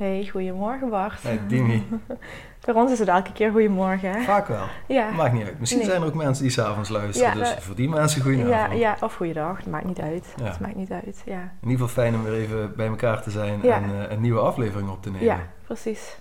Hey, 0.00 0.28
goedemorgen 0.30 0.88
Bart. 0.88 1.22
Hey 1.22 1.40
Dimi. 1.46 1.86
Voor 2.64 2.74
ons 2.74 2.92
is 2.92 2.98
het 2.98 3.08
elke 3.08 3.32
keer 3.32 3.50
goedemorgen. 3.50 4.10
Hè? 4.10 4.20
Vaak 4.20 4.46
wel. 4.46 4.64
Ja. 4.86 5.10
Maakt 5.10 5.32
niet 5.32 5.44
uit. 5.44 5.60
Misschien 5.60 5.84
zijn 5.84 6.00
er 6.00 6.06
ook 6.06 6.14
mensen 6.14 6.42
die 6.42 6.52
s'avonds 6.52 6.88
luisteren. 6.88 7.38
dus 7.38 7.54
voor 7.58 7.74
die 7.74 7.88
mensen 7.88 8.22
goedenavond. 8.22 8.72
Ja, 8.72 8.78
ja, 8.78 8.96
of 9.00 9.14
goeiedag. 9.14 9.56
Dat 9.56 9.66
maakt 9.66 9.84
niet 9.84 10.00
uit. 10.00 10.34
Ja. 10.36 10.44
Dat 10.44 10.60
maakt 10.60 10.76
niet 10.76 10.90
uit. 10.90 11.22
Ja. 11.24 11.40
In 11.40 11.68
ieder 11.68 11.86
geval 11.86 12.02
fijn 12.02 12.14
om 12.14 12.22
weer 12.22 12.32
even 12.32 12.76
bij 12.76 12.86
elkaar 12.86 13.22
te 13.22 13.30
zijn 13.30 13.62
en 13.62 13.90
uh, 13.90 14.10
een 14.10 14.20
nieuwe 14.20 14.40
aflevering 14.40 14.90
op 14.90 15.02
te 15.02 15.10
nemen. 15.10 15.26
Ja, 15.26 15.38
precies. 15.64 16.18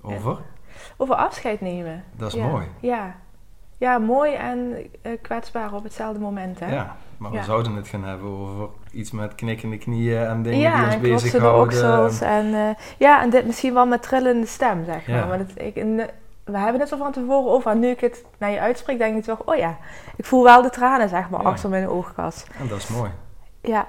Over? 0.00 0.38
Over 0.96 1.14
afscheid 1.14 1.60
nemen. 1.60 2.04
Dat 2.16 2.34
is 2.34 2.40
mooi. 2.40 2.66
Ja, 2.80 3.16
ja, 3.78 3.98
mooi 3.98 4.34
en 4.34 4.76
uh, 5.02 5.12
kwetsbaar 5.22 5.72
op 5.72 5.82
hetzelfde 5.82 6.20
moment. 6.20 6.60
Hè? 6.60 6.74
Ja, 6.74 6.96
maar 7.18 7.30
we 7.30 7.42
zouden 7.42 7.74
het 7.74 7.88
gaan 7.88 8.04
hebben 8.04 8.28
over 8.28 8.68
iets 8.92 9.10
met 9.10 9.34
knikkende 9.34 9.78
knieën 9.78 10.26
en 10.26 10.42
dingen 10.42 10.72
die 11.00 11.12
ons 11.12 11.20
bezighouden. 11.22 11.78
Ja, 11.78 12.10
en 12.20 12.46
uh, 12.46 12.68
ja, 12.98 13.22
en 13.22 13.30
dit 13.30 13.46
misschien 13.46 13.74
wel 13.74 13.86
met 13.86 14.02
trillende 14.02 14.46
stem, 14.46 14.84
zeg 14.84 15.08
maar. 15.08 15.26
maar 15.26 15.40
ik, 15.54 15.74
we 16.44 16.58
hebben 16.58 16.80
het 16.80 16.90
er 16.90 16.98
van 16.98 17.12
tevoren 17.12 17.52
over. 17.52 17.70
En 17.70 17.78
nu 17.78 17.88
ik 17.88 18.00
het 18.00 18.24
naar 18.38 18.50
je 18.50 18.60
uitspreek, 18.60 18.98
denk 18.98 19.16
ik 19.16 19.24
toch, 19.24 19.42
oh 19.44 19.56
ja, 19.56 19.78
ik 20.16 20.24
voel 20.24 20.42
wel 20.42 20.62
de 20.62 20.70
tranen, 20.70 21.08
zeg 21.08 21.30
maar, 21.30 21.42
achter 21.42 21.68
mijn 21.68 21.88
oogkas. 21.88 22.44
En 22.58 22.68
dat 22.68 22.78
is 22.78 22.88
mooi. 22.88 23.10
Ja. 23.60 23.86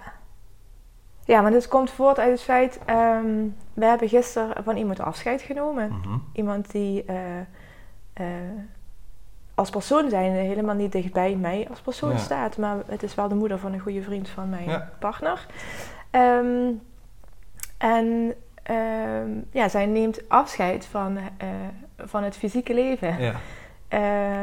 Ja, 1.26 1.42
maar 1.42 1.52
dit 1.52 1.68
komt 1.68 1.92
voort 1.92 2.20
uit 2.20 2.32
het 2.32 2.42
feit, 2.42 2.80
um, 2.90 3.56
we 3.74 3.86
hebben 3.86 4.10
gisteren 4.10 4.64
van 4.64 4.78
iemand 4.78 5.00
afscheid 5.00 5.42
genomen. 5.42 5.88
Mhm. 5.90 6.18
Iemand 6.34 6.72
die... 6.72 7.06
Uh, 7.10 8.26
als 9.56 9.70
persoon 9.70 10.10
zijn 10.10 10.32
helemaal 10.32 10.76
niet 10.76 10.92
dichtbij 10.92 11.36
mij 11.36 11.68
als 11.70 11.80
persoon 11.80 12.20
staat. 12.20 12.58
Maar 12.58 12.78
het 12.88 13.04
is 13.04 13.16
wel 13.16 13.28
de 13.28 13.36
moeder 13.36 13.60
van 13.60 13.74
een 13.74 13.80
goede 13.80 14.02
vriend 14.02 14.30
van 14.30 14.50
mijn 14.50 14.90
partner. 15.00 15.46
Ehm, 16.10 16.72
en 17.78 18.34
ehm, 18.64 19.30
ja, 19.52 19.70
zij 19.70 19.86
neemt 19.86 20.30
afscheid 20.30 20.86
van, 20.86 21.18
uh, 21.18 21.24
van 21.98 22.24
het 22.24 22.38
fysieke 22.38 22.74
leven. 22.74 23.20
Ja. 23.20 23.34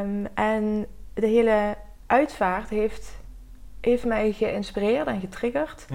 Um, 0.01 0.27
en 0.33 0.85
de 1.13 1.27
hele 1.27 1.75
uitvaart 2.05 2.69
heeft, 2.69 3.19
heeft 3.81 4.05
mij 4.05 4.31
geïnspireerd 4.31 5.07
en 5.07 5.19
getriggerd 5.19 5.85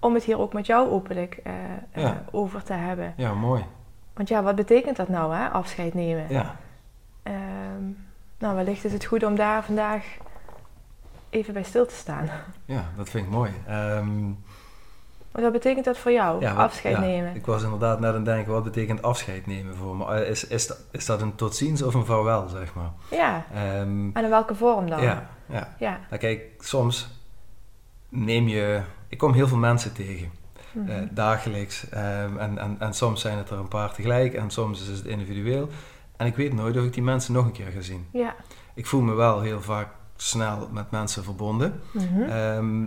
om 0.00 0.14
het 0.14 0.24
hier 0.24 0.38
ook 0.38 0.52
met 0.52 0.66
jou 0.66 0.90
openlijk 0.90 1.40
uh, 1.96 2.10
over 2.30 2.62
te 2.62 2.72
hebben. 2.72 3.14
Ja, 3.16 3.34
mooi. 3.34 3.64
Want 4.14 4.28
ja, 4.28 4.42
wat 4.42 4.54
betekent 4.54 4.96
dat 4.96 5.08
nou, 5.08 5.34
hè? 5.34 5.48
afscheid 5.48 5.94
nemen? 5.94 6.26
Ja. 6.28 6.54
Nou, 8.38 8.56
wellicht 8.56 8.84
is 8.84 8.92
het 8.92 9.04
goed 9.04 9.22
om 9.22 9.36
daar 9.36 9.64
vandaag 9.64 10.04
even 11.30 11.52
bij 11.52 11.62
stil 11.62 11.86
te 11.86 11.94
staan. 11.94 12.30
Ja, 12.64 12.84
dat 12.96 13.08
vind 13.10 13.24
ik 13.24 13.30
mooi. 13.30 13.52
Um, 13.70 14.38
wat 15.30 15.52
betekent 15.52 15.84
dat 15.84 15.98
voor 15.98 16.12
jou, 16.12 16.46
afscheid 16.46 16.94
ja, 16.94 17.00
nemen? 17.00 17.34
Ik 17.34 17.46
was 17.46 17.62
inderdaad 17.62 18.00
net 18.00 18.08
aan 18.08 18.16
het 18.16 18.24
denken, 18.24 18.52
wat 18.52 18.64
betekent 18.64 19.02
afscheid 19.02 19.46
nemen 19.46 19.76
voor 19.76 19.96
me? 19.96 20.14
Eh, 20.14 20.30
is, 20.30 20.46
is, 20.46 20.66
dat, 20.66 20.78
is 20.90 21.06
dat 21.06 21.20
een 21.20 21.34
tot 21.34 21.56
ziens 21.56 21.82
of 21.82 21.94
een 21.94 22.04
vaarwel, 22.04 22.48
zeg 22.48 22.74
maar? 22.74 22.90
Ja, 23.10 23.44
um, 23.80 24.10
en 24.14 24.24
in 24.24 24.30
welke 24.30 24.54
vorm 24.54 24.90
dan? 24.90 25.02
Ja, 25.02 25.28
ja. 25.46 25.74
ja. 25.78 25.98
Nou, 26.08 26.20
kijk, 26.20 26.42
soms 26.58 27.08
neem 28.08 28.48
je... 28.48 28.82
Ik 29.08 29.18
kom 29.18 29.32
heel 29.32 29.48
veel 29.48 29.56
mensen 29.56 29.92
tegen. 29.92 30.30
Mm 30.72 31.08
dagelijks. 31.10 31.86
Um, 31.92 32.38
en, 32.38 32.58
en, 32.58 32.76
en 32.78 32.94
soms 32.94 33.20
zijn 33.20 33.38
het 33.38 33.50
er 33.50 33.58
een 33.58 33.68
paar 33.68 33.92
tegelijk 33.92 34.34
en 34.34 34.50
soms 34.50 34.88
is 34.88 34.98
het 34.98 35.06
individueel. 35.06 35.68
En 36.18 36.26
ik 36.26 36.36
weet 36.36 36.52
nooit 36.52 36.76
of 36.76 36.84
ik 36.84 36.92
die 36.92 37.02
mensen 37.02 37.32
nog 37.32 37.44
een 37.44 37.52
keer 37.52 37.70
ga 37.70 37.80
zien. 37.80 38.06
Ja. 38.12 38.34
Ik 38.74 38.86
voel 38.86 39.00
me 39.00 39.14
wel 39.14 39.40
heel 39.40 39.62
vaak 39.62 39.88
snel 40.16 40.68
met 40.72 40.90
mensen 40.90 41.24
verbonden. 41.24 41.80
Mhm. 41.90 42.22
Ehm, 42.22 42.86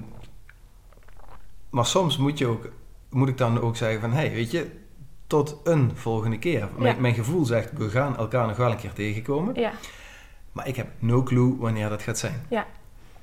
maar 1.70 1.86
soms 1.86 2.18
moet, 2.18 2.38
je 2.38 2.48
ook, 2.48 2.68
moet 3.10 3.30
ik 3.30 3.38
dan 3.38 3.62
ook 3.62 3.76
zeggen 3.76 4.02
van... 4.02 4.12
hey, 4.12 4.32
weet 4.32 4.52
je, 4.52 4.72
tot 5.28 5.58
een 5.64 5.92
volgende 5.94 6.40
keer. 6.40 6.70
Mijn, 6.78 7.02
mijn, 7.02 7.14
gevoel 7.14 7.46
zegt, 7.46 7.72
we 7.78 7.90
gaan 7.90 8.18
elkaar 8.18 8.48
nog 8.48 8.58
wel 8.58 8.72
een 8.72 8.78
keer 8.78 8.94
tegenkomen. 8.94 9.60
Ja. 9.60 9.72
Maar 10.52 10.68
ik 10.68 10.76
heb 10.76 10.88
no 11.00 11.24
clue 11.24 11.58
wanneer 11.58 11.90
dat 11.90 12.02
gaat 12.02 12.18
zijn. 12.18 12.46
Ja. 12.50 12.66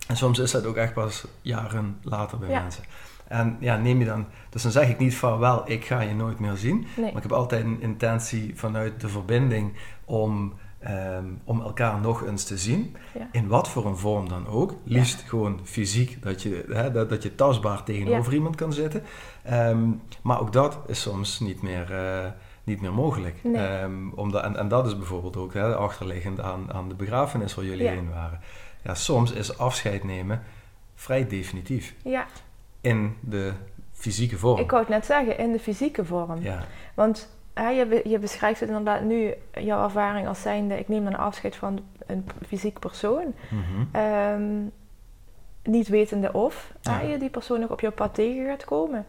En 0.06 0.16
soms 0.16 0.38
is 0.38 0.50
dat 0.50 0.64
ook 0.64 0.76
echt 0.76 0.92
pas 0.92 1.24
jaren 1.42 1.98
later 2.02 2.38
bij 2.38 2.48
mensen. 2.48 2.84
En 3.26 3.56
ja, 3.60 3.76
neem 3.76 3.98
je 3.98 4.04
dan, 4.04 4.26
dus 4.50 4.62
dan 4.62 4.72
zeg 4.72 4.88
ik 4.88 4.98
niet 4.98 5.16
van 5.16 5.38
wel, 5.38 5.70
ik 5.70 5.84
ga 5.84 6.00
je 6.00 6.14
nooit 6.14 6.38
meer 6.38 6.56
zien. 6.56 6.86
Maar 6.96 7.16
ik 7.16 7.22
heb 7.22 7.32
altijd 7.32 7.64
een 7.64 7.80
intentie 7.80 8.52
vanuit 8.54 9.00
de 9.00 9.08
verbinding 9.08 9.72
om, 10.08 10.52
ehm, 10.78 11.24
om 11.44 11.60
elkaar 11.60 12.00
nog 12.00 12.26
eens 12.26 12.44
te 12.44 12.58
zien. 12.58 12.96
In 13.32 13.48
wat 13.48 13.68
voor 13.68 13.86
een 13.86 13.96
vorm 13.96 14.28
dan 14.28 14.46
ook. 14.46 14.74
Liefst 14.84 15.20
gewoon 15.20 15.60
fysiek, 15.64 16.22
dat 16.22 16.42
je, 16.42 16.64
hè, 16.68 16.90
dat, 16.90 17.08
dat 17.08 17.22
je 17.22 17.34
tastbaar 17.34 17.84
tegenover 17.84 18.34
iemand 18.34 18.56
kan 18.56 18.72
zitten. 18.72 19.02
Ehm, 19.42 19.90
maar 20.22 20.40
ook 20.40 20.52
dat 20.52 20.78
is 20.86 21.00
soms 21.00 21.40
niet 21.40 21.62
meer, 21.62 21.90
uh, 21.90 22.30
niet 22.64 22.80
meer 22.80 22.92
mogelijk. 22.92 23.36
Um, 23.44 24.12
omdat, 24.14 24.44
en, 24.44 24.56
en 24.56 24.68
dat 24.68 24.86
is 24.86 24.96
bijvoorbeeld 24.96 25.36
ook 25.36 25.54
hè, 25.54 25.76
achterliggend 25.76 26.40
aan, 26.40 26.72
aan 26.72 26.88
de 26.88 26.94
begrafenis 26.94 27.54
waar 27.54 27.64
jullie 27.64 27.88
heen 27.88 28.10
waren. 28.10 28.40
Ja, 28.82 28.94
soms 28.94 29.32
is 29.32 29.58
afscheid 29.58 30.04
nemen 30.04 30.42
vrij 30.94 31.26
definitief. 31.26 31.94
Ja 32.04 32.26
in 32.80 33.16
de 33.20 33.52
fysieke 33.92 34.38
vorm. 34.38 34.60
Ik 34.60 34.70
wou 34.70 34.82
het 34.82 34.92
net 34.92 35.06
zeggen, 35.06 35.38
in 35.38 35.52
de 35.52 35.58
fysieke 35.58 36.04
vorm. 36.04 36.42
Ja. 36.42 36.64
Want 36.94 37.37
hè, 37.62 37.68
je, 37.68 38.00
je 38.04 38.18
beschrijft 38.18 38.60
het 38.60 38.68
inderdaad 38.68 39.02
nu, 39.02 39.34
jouw 39.52 39.84
ervaring 39.84 40.28
als 40.28 40.42
zijnde, 40.42 40.78
ik 40.78 40.88
neem 40.88 41.04
dan 41.04 41.16
afscheid 41.16 41.56
van 41.56 41.80
een 42.06 42.26
fysiek 42.46 42.78
persoon. 42.78 43.34
Mhm. 43.50 43.96
Ehm, 43.96 44.64
niet 45.62 45.88
wetende 45.88 46.32
of 46.32 46.72
ja. 46.80 47.00
je 47.00 47.18
die 47.18 47.30
persoon 47.30 47.62
ook 47.62 47.70
op 47.70 47.80
jouw 47.80 47.92
pad 47.92 48.14
tegen 48.14 48.46
gaat 48.46 48.64
komen. 48.64 49.06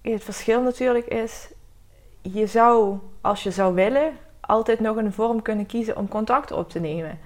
Het 0.00 0.24
verschil 0.24 0.62
natuurlijk 0.62 1.06
is, 1.06 1.52
je 2.22 2.46
zou, 2.46 2.98
als 3.20 3.42
je 3.42 3.50
zou 3.50 3.74
willen, 3.74 4.12
altijd 4.40 4.80
nog 4.80 4.96
een 4.96 5.12
vorm 5.12 5.42
kunnen 5.42 5.66
kiezen 5.66 5.96
om 5.96 6.08
contact 6.08 6.52
op 6.52 6.70
te 6.70 6.80
nemen. 6.80 7.18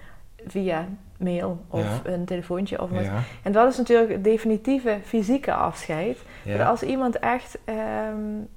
Via 0.46 0.88
mail 1.18 1.64
of 1.68 2.00
een 2.04 2.24
telefoontje 2.24 2.82
of 2.82 2.90
wat. 2.90 3.06
En 3.42 3.52
dat 3.52 3.70
is 3.70 3.76
natuurlijk 3.76 4.10
het 4.10 4.24
definitieve 4.24 4.98
fysieke 5.04 5.54
afscheid. 5.54 6.18
als 6.66 6.82
iemand 6.82 7.18
echt 7.18 7.58
um, 8.12 8.48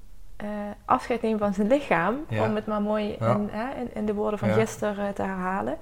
afscheid 0.86 1.22
neemt 1.22 1.40
van 1.40 1.54
zijn 1.54 1.68
lichaam, 1.68 2.16
om 2.30 2.56
het 2.56 2.66
maar 2.66 2.82
mooi 2.82 3.12
in, 3.12 3.90
in, 3.94 4.06
de 4.06 4.14
woorden 4.14 4.40
van 4.40 4.50
gisteren 4.50 5.08
eh, 5.08 5.14
te 5.14 5.22
herhalen, 5.22 5.78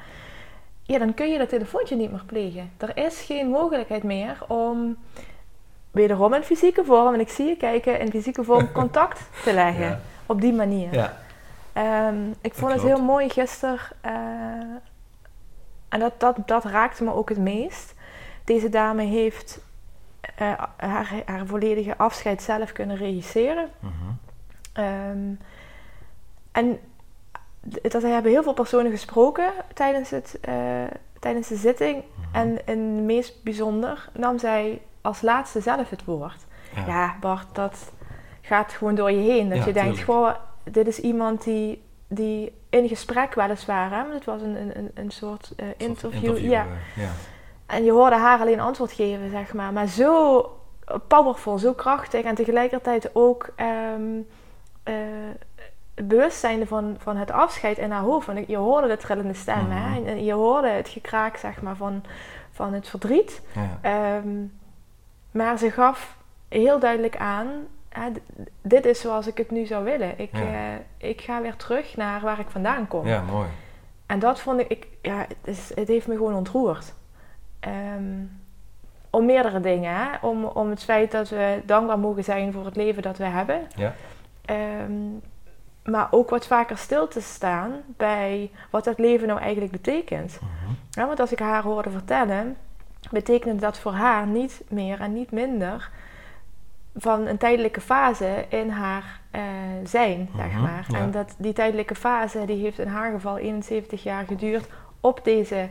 ja, 0.84 0.98
dan 0.98 1.14
kun 1.14 1.32
je 1.32 1.38
dat 1.38 1.50
telefoontje 1.50 1.96
niet 1.96 2.12
meer 2.12 2.24
plegen. 2.26 2.72
Er 2.78 2.98
is 2.98 3.22
geen 3.22 3.50
mogelijkheid 3.50 4.04
meer 4.04 4.38
om 4.48 4.98
wederom 5.92 6.34
in 6.34 6.44
fysieke 6.44 6.86
vorm, 6.86 7.14
en 7.14 7.20
ik 7.20 7.30
zie 7.30 7.48
je 7.48 7.58
kijken, 7.58 8.00
in 8.00 8.10
fysieke 8.10 8.44
vorm 8.44 8.72
contact 8.82 9.22
te 9.44 9.54
leggen. 9.54 10.02
Op 10.26 10.42
die 10.42 10.54
manier. 10.54 11.14
Um, 11.74 12.36
ik 12.42 12.54
vond 12.54 12.72
het 12.72 12.82
heel 12.82 13.02
mooi 13.02 13.30
gisteren. 13.30 13.80
Uh, 14.06 14.12
en 15.90 16.00
dat, 16.00 16.14
dat, 16.18 16.38
dat 16.46 16.64
raakte 16.64 17.04
me 17.04 17.14
ook 17.14 17.30
het 17.30 17.38
meest. 17.38 17.96
Deze 18.44 18.70
dame 18.70 19.04
heeft 19.04 19.60
uh, 20.42 20.54
haar, 20.78 21.12
haar 21.26 21.46
volledige 21.46 21.98
afscheid 21.98 22.42
zelf 22.42 22.72
kunnen 22.72 22.98
regisseren. 22.98 23.70
Mm 23.80 24.20
en 26.52 26.80
dat 27.82 28.02
hebben 28.02 28.32
heel 28.32 28.44
veel 28.44 28.54
personen 28.54 28.92
gesproken 28.92 29.52
tijdens, 29.74 30.10
het, 30.10 30.40
uh, 30.50 30.84
tijdens 31.20 31.48
de 31.48 31.56
zitting. 31.56 32.04
Mhm. 32.16 32.36
En 32.36 32.66
in 32.66 32.96
het 32.96 33.04
meest 33.04 33.44
bijzonder 33.44 34.10
nam 34.14 34.40
zij 34.40 34.82
als 35.02 35.22
laatste 35.22 35.62
zelf 35.62 35.90
het 35.90 36.06
woord. 36.06 36.48
Ja, 36.88 37.16
Bart, 37.20 37.56
dat 37.56 37.92
gaat 38.42 38.72
gewoon 38.72 38.96
door 38.96 39.12
je 39.12 39.32
heen. 39.32 39.50
Dat 39.50 39.66
je 39.66 39.74
denkt, 39.74 40.00
gewoon, 40.00 40.36
dit 40.64 40.88
is 40.88 41.00
iemand 41.00 41.44
die, 41.44 41.84
die 42.08 42.54
in 42.70 42.88
gesprek 42.88 43.34
weliswaar, 43.36 43.92
hè, 43.92 44.14
het 44.14 44.26
was 44.26 44.42
een, 44.42 44.78
een, 44.78 44.92
een 44.94 45.12
soort, 45.12 45.54
uh, 45.58 45.66
interview. 45.78 46.24
interview 46.24 46.52
ja. 46.52 46.66
ja. 46.96 47.10
En 47.66 47.84
je 47.84 47.92
hoorde 47.92 48.16
haar 48.16 48.40
alleen 48.40 48.60
antwoord 48.60 48.92
geven, 48.92 49.30
zeg 49.30 49.54
maar. 49.54 49.74
Maar 49.74 49.88
zo 49.88 50.42
powerful, 51.08 51.58
zo 51.58 51.74
krachtig 51.74 52.24
en 52.24 52.36
tegelijkertijd 52.36 53.16
ook 53.16 53.50
um, 53.96 54.28
uh, 54.90 56.06
bewustzijn 56.06 56.68
van, 56.68 56.96
van 56.98 57.18
het 57.18 57.32
afscheid 57.32 57.78
in 57.78 57.92
haar 57.92 58.02
hoofd. 58.02 58.28
Want 58.28 58.48
je 58.48 58.58
hoorde 58.58 58.88
de 58.88 58.98
trillende 58.98 59.34
stem, 59.34 59.66
mm 59.66 59.72
hè? 59.72 60.04
En 60.06 60.24
je 60.24 60.34
hoorde 60.34 60.68
het 60.68 60.90
gekraak, 60.90 61.38
zeg 61.38 61.62
maar, 61.62 61.76
van, 61.76 62.04
van 62.52 62.74
het 62.74 62.88
verdriet. 62.88 63.42
Ehm, 63.82 64.28
maar 65.32 65.58
ze 65.58 65.72
gaf 65.72 66.18
heel 66.48 66.80
duidelijk 66.80 67.18
aan, 67.18 67.48
hè, 67.90 68.10
dit 68.62 68.86
is 68.86 69.00
zoals 69.00 69.28
ik 69.28 69.38
het 69.38 69.52
nu 69.52 69.66
zou 69.66 69.84
willen. 69.84 70.20
Ik, 70.20 70.34
uh, 70.34 70.74
ik 70.98 71.22
ga 71.22 71.42
weer 71.42 71.56
terug 71.56 71.98
naar 71.98 72.22
waar 72.22 72.40
ik 72.40 72.50
vandaan 72.50 72.88
kom. 72.88 73.08
Ja, 73.08 73.22
mooi. 73.22 73.48
En 74.06 74.20
dat 74.20 74.40
vond 74.40 74.60
ik, 74.60 74.70
ik 74.70 74.88
ja, 75.02 75.18
het, 75.18 75.36
is, 75.44 75.72
het 75.76 75.88
heeft 75.88 76.08
me 76.08 76.16
gewoon 76.16 76.36
ontroerd. 76.36 76.94
Um, 77.68 78.40
om 79.10 79.26
meerdere 79.26 79.60
dingen. 79.60 79.96
Hè? 79.96 80.08
Om, 80.22 80.44
om 80.46 80.70
het 80.70 80.84
feit 80.84 81.12
dat 81.12 81.30
we 81.30 81.62
dankbaar 81.66 82.00
mogen 82.00 82.24
zijn 82.24 82.54
voor 82.54 82.66
het 82.66 82.76
leven 82.76 83.02
dat 83.02 83.18
we 83.18 83.24
hebben. 83.24 83.68
Ja. 83.76 83.94
Um, 84.50 85.22
maar 85.84 86.08
ook 86.12 86.30
wat 86.30 86.48
vaker 86.48 86.78
stil 86.78 87.08
te 87.08 87.22
staan 87.22 87.72
bij 87.98 88.52
wat 88.70 88.84
dat 88.84 89.00
leven 89.00 89.28
nou 89.28 89.40
eigenlijk 89.40 89.72
betekent. 89.72 90.40
Mhm. 90.42 90.74
ja, 90.90 91.08
want 91.08 91.20
als 91.20 91.32
ik 91.32 91.40
haar 91.40 91.64
hoorde 91.64 91.90
vertellen, 91.90 92.58
betekende 93.12 93.62
dat 93.62 93.80
voor 93.80 93.94
haar 93.94 94.28
niet 94.28 94.62
meer 94.70 95.00
en 95.00 95.14
niet 95.14 95.32
minder 95.32 95.90
van 96.96 97.28
een 97.28 97.38
tijdelijke 97.38 97.82
fase 97.82 98.46
in 98.50 98.70
haar 98.70 99.20
uh, 99.36 99.42
zijn, 99.84 100.30
zeg 100.36 100.88
mhm. 100.88 100.96
En 100.96 101.12
dat 101.12 101.36
die 101.38 101.54
tijdelijke 101.54 101.96
fase, 101.96 102.46
die 102.46 102.62
heeft 102.62 102.80
in 102.80 102.88
haar 102.88 103.12
geval 103.12 103.38
71 103.38 104.04
jaar 104.04 104.26
geduurd 104.26 104.68
op 105.00 105.20
deze 105.24 105.68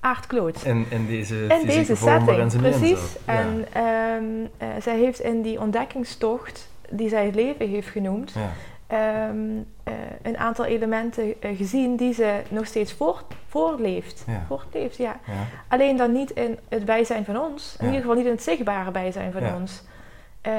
aardkloot. 0.00 0.62
En 0.62 0.86
in 0.88 1.06
deze, 1.06 1.46
in 1.46 1.66
deze 1.66 1.96
setting, 1.96 2.56
precies. 2.56 3.16
En 3.24 3.66
um, 3.82 4.40
uh, 4.42 4.68
zij 4.80 4.96
heeft 4.98 5.20
in 5.20 5.42
die 5.42 5.60
ontdekkingstocht, 5.60 6.68
die 6.90 7.08
zij 7.08 7.26
het 7.26 7.34
leven 7.34 7.68
heeft 7.68 7.88
genoemd, 7.88 8.34
um, 8.92 9.66
uh, 9.88 9.94
een 10.22 10.36
aantal 10.38 10.64
elementen 10.64 11.34
uh, 11.44 11.56
gezien 11.56 11.96
die 11.96 12.12
ze 12.12 12.42
nog 12.48 12.66
steeds 12.66 12.92
voort, 12.92 13.24
voortleeft. 13.46 14.24
Ja. 14.26 14.44
Voortleeft 14.46 14.96
ja. 14.96 15.16
ja. 15.26 15.32
Alleen 15.68 15.96
dan 15.96 16.12
niet 16.12 16.30
in 16.30 16.58
het 16.68 16.84
bijzijn 16.84 17.24
van 17.24 17.38
ons, 17.38 17.76
in 17.78 17.86
ieder 17.86 18.00
geval 18.00 18.16
niet 18.16 18.24
in 18.24 18.30
het 18.30 18.42
zichtbare 18.42 18.90
bijzijn 18.90 19.32
van 19.32 19.54
ons. 19.54 19.82
Uh, 20.46 20.54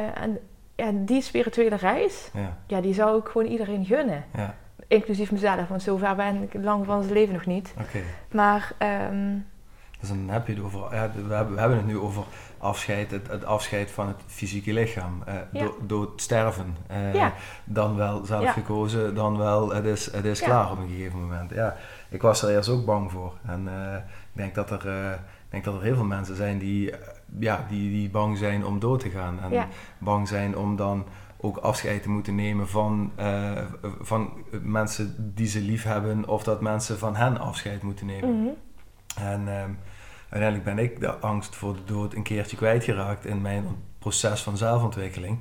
en, 0.75 1.05
die 1.05 1.21
spirituele 1.21 1.75
reis, 1.75 2.31
ja. 2.67 2.81
die 2.81 2.93
zou 2.93 3.19
ik 3.19 3.27
gewoon 3.27 3.47
iedereen 3.47 3.85
gunnen. 3.85 4.23
Inclusief 4.87 5.31
mezelf, 5.31 5.67
want 5.67 5.81
zover 5.81 6.15
ben 6.15 6.43
ik 6.43 6.53
lang 6.63 6.85
van 6.85 6.99
het 7.01 7.09
leven 7.09 7.33
nog 7.33 7.45
niet. 7.45 7.73
Okay. 7.79 8.03
Maar. 8.31 8.71
Um, 9.11 9.45
dus 9.99 10.09
dan 10.09 10.29
heb 10.29 10.47
je 10.47 10.53
het 10.53 10.63
over, 10.63 10.95
ja, 10.95 11.11
we 11.27 11.33
hebben 11.33 11.77
het 11.77 11.85
nu 11.85 11.97
over 11.97 12.23
afscheid, 12.59 13.11
het, 13.11 13.27
het 13.27 13.45
afscheid 13.45 13.91
van 13.91 14.07
het 14.07 14.17
fysieke 14.25 14.73
lichaam. 14.73 15.23
Uh, 15.53 15.67
dood, 15.81 16.21
sterven. 16.21 16.75
Uh, 17.13 17.27
Dan 17.63 17.95
wel 17.95 18.25
zelf 18.25 18.49
gekozen, 18.49 19.15
dan 19.15 19.37
wel 19.37 19.73
het 19.73 19.85
is, 19.85 20.11
het 20.11 20.25
is 20.25 20.41
klaar 20.41 20.71
op 20.71 20.77
een 20.77 20.87
gegeven 20.87 21.19
moment. 21.19 21.49
Ja, 21.49 21.75
ik 22.09 22.21
was 22.21 22.43
er 22.43 22.55
eerst 22.55 22.69
ook 22.69 22.85
bang 22.85 23.11
voor. 23.11 23.33
En 23.45 23.67
uh, 23.67 23.95
ik 23.95 24.01
denk 24.31 24.55
dat 24.55 24.71
er, 24.71 25.19
denk 25.49 25.63
dat 25.63 25.75
er 25.75 25.81
heel 25.81 25.95
veel 25.95 26.03
mensen 26.03 26.35
zijn 26.35 26.57
die, 26.57 26.93
ja, 27.39 27.65
die, 27.69 27.89
die 27.89 28.09
bang 28.09 28.37
zijn 28.37 28.65
om 28.65 28.79
dood 28.79 28.99
te 28.99 29.09
gaan. 29.09 29.39
En 29.41 29.67
bang 29.97 30.27
zijn 30.27 30.57
om 30.57 30.75
dan 30.75 31.05
ook 31.41 31.57
afscheid 31.57 32.03
te 32.03 32.09
moeten 32.09 32.35
nemen 32.35 32.67
van, 32.67 33.11
van 34.01 34.29
mensen 34.61 35.33
die 35.35 35.47
ze 35.47 35.61
lief 35.61 35.83
hebben. 35.83 36.27
Of 36.27 36.43
dat 36.43 36.61
mensen 36.61 36.97
van 36.97 37.15
hen 37.15 37.37
afscheid 37.37 37.83
moeten 37.83 38.05
nemen. 38.05 38.29
Mm 38.29 38.43
-hmm. 38.43 38.55
En 39.15 39.47
ehm, 39.47 39.69
uiteindelijk 40.29 40.75
ben 40.75 40.79
ik 40.83 40.99
de 40.99 41.17
angst 41.17 41.55
voor 41.55 41.73
de 41.73 41.93
dood 41.93 42.13
een 42.13 42.23
keertje 42.23 42.57
kwijtgeraakt 42.57 43.25
in 43.25 43.41
mijn 43.41 43.65
proces 43.99 44.41
van 44.41 44.57
zelfontwikkeling. 44.57 45.39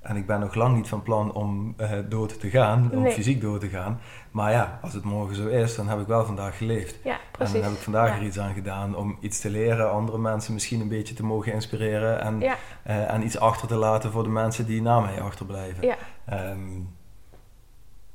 En 0.00 0.16
ik 0.16 0.26
ben 0.26 0.40
nog 0.40 0.54
lang 0.54 0.76
niet 0.76 0.88
van 0.88 1.02
plan 1.02 1.32
om 1.32 1.74
uh, 1.80 1.90
dood 2.08 2.40
te 2.40 2.50
gaan, 2.50 2.90
om 2.92 3.10
fysiek 3.10 3.40
dood 3.40 3.60
te 3.60 3.68
gaan. 3.68 4.00
Maar 4.30 4.52
ja, 4.52 4.78
als 4.82 4.92
het 4.92 5.04
morgen 5.04 5.36
zo 5.36 5.46
is, 5.46 5.76
dan 5.76 5.88
heb 5.88 6.00
ik 6.00 6.06
wel 6.06 6.24
vandaag 6.24 6.56
geleefd. 6.56 6.98
Ja, 7.04 7.18
precies. 7.30 7.54
En 7.54 7.60
dan 7.60 7.68
heb 7.68 7.78
ik 7.78 7.84
vandaag 7.84 8.16
er 8.16 8.22
iets 8.22 8.38
aan 8.38 8.54
gedaan 8.54 8.96
om 8.96 9.16
iets 9.20 9.40
te 9.40 9.50
leren, 9.50 9.90
andere 9.90 10.18
mensen 10.18 10.52
misschien 10.52 10.80
een 10.80 10.88
beetje 10.88 11.14
te 11.14 11.24
mogen 11.24 11.52
inspireren 11.52 12.20
en, 12.20 12.40
ja. 12.40 12.56
uh, 12.86 13.12
en 13.12 13.24
iets 13.24 13.38
achter 13.38 13.68
te 13.68 13.74
laten 13.74 14.12
voor 14.12 14.22
de 14.22 14.28
mensen 14.28 14.66
die 14.66 14.82
na 14.82 15.00
mij 15.00 15.20
achterblijven. 15.20 15.86
Ja. 15.86 15.96
Um, 16.50 16.94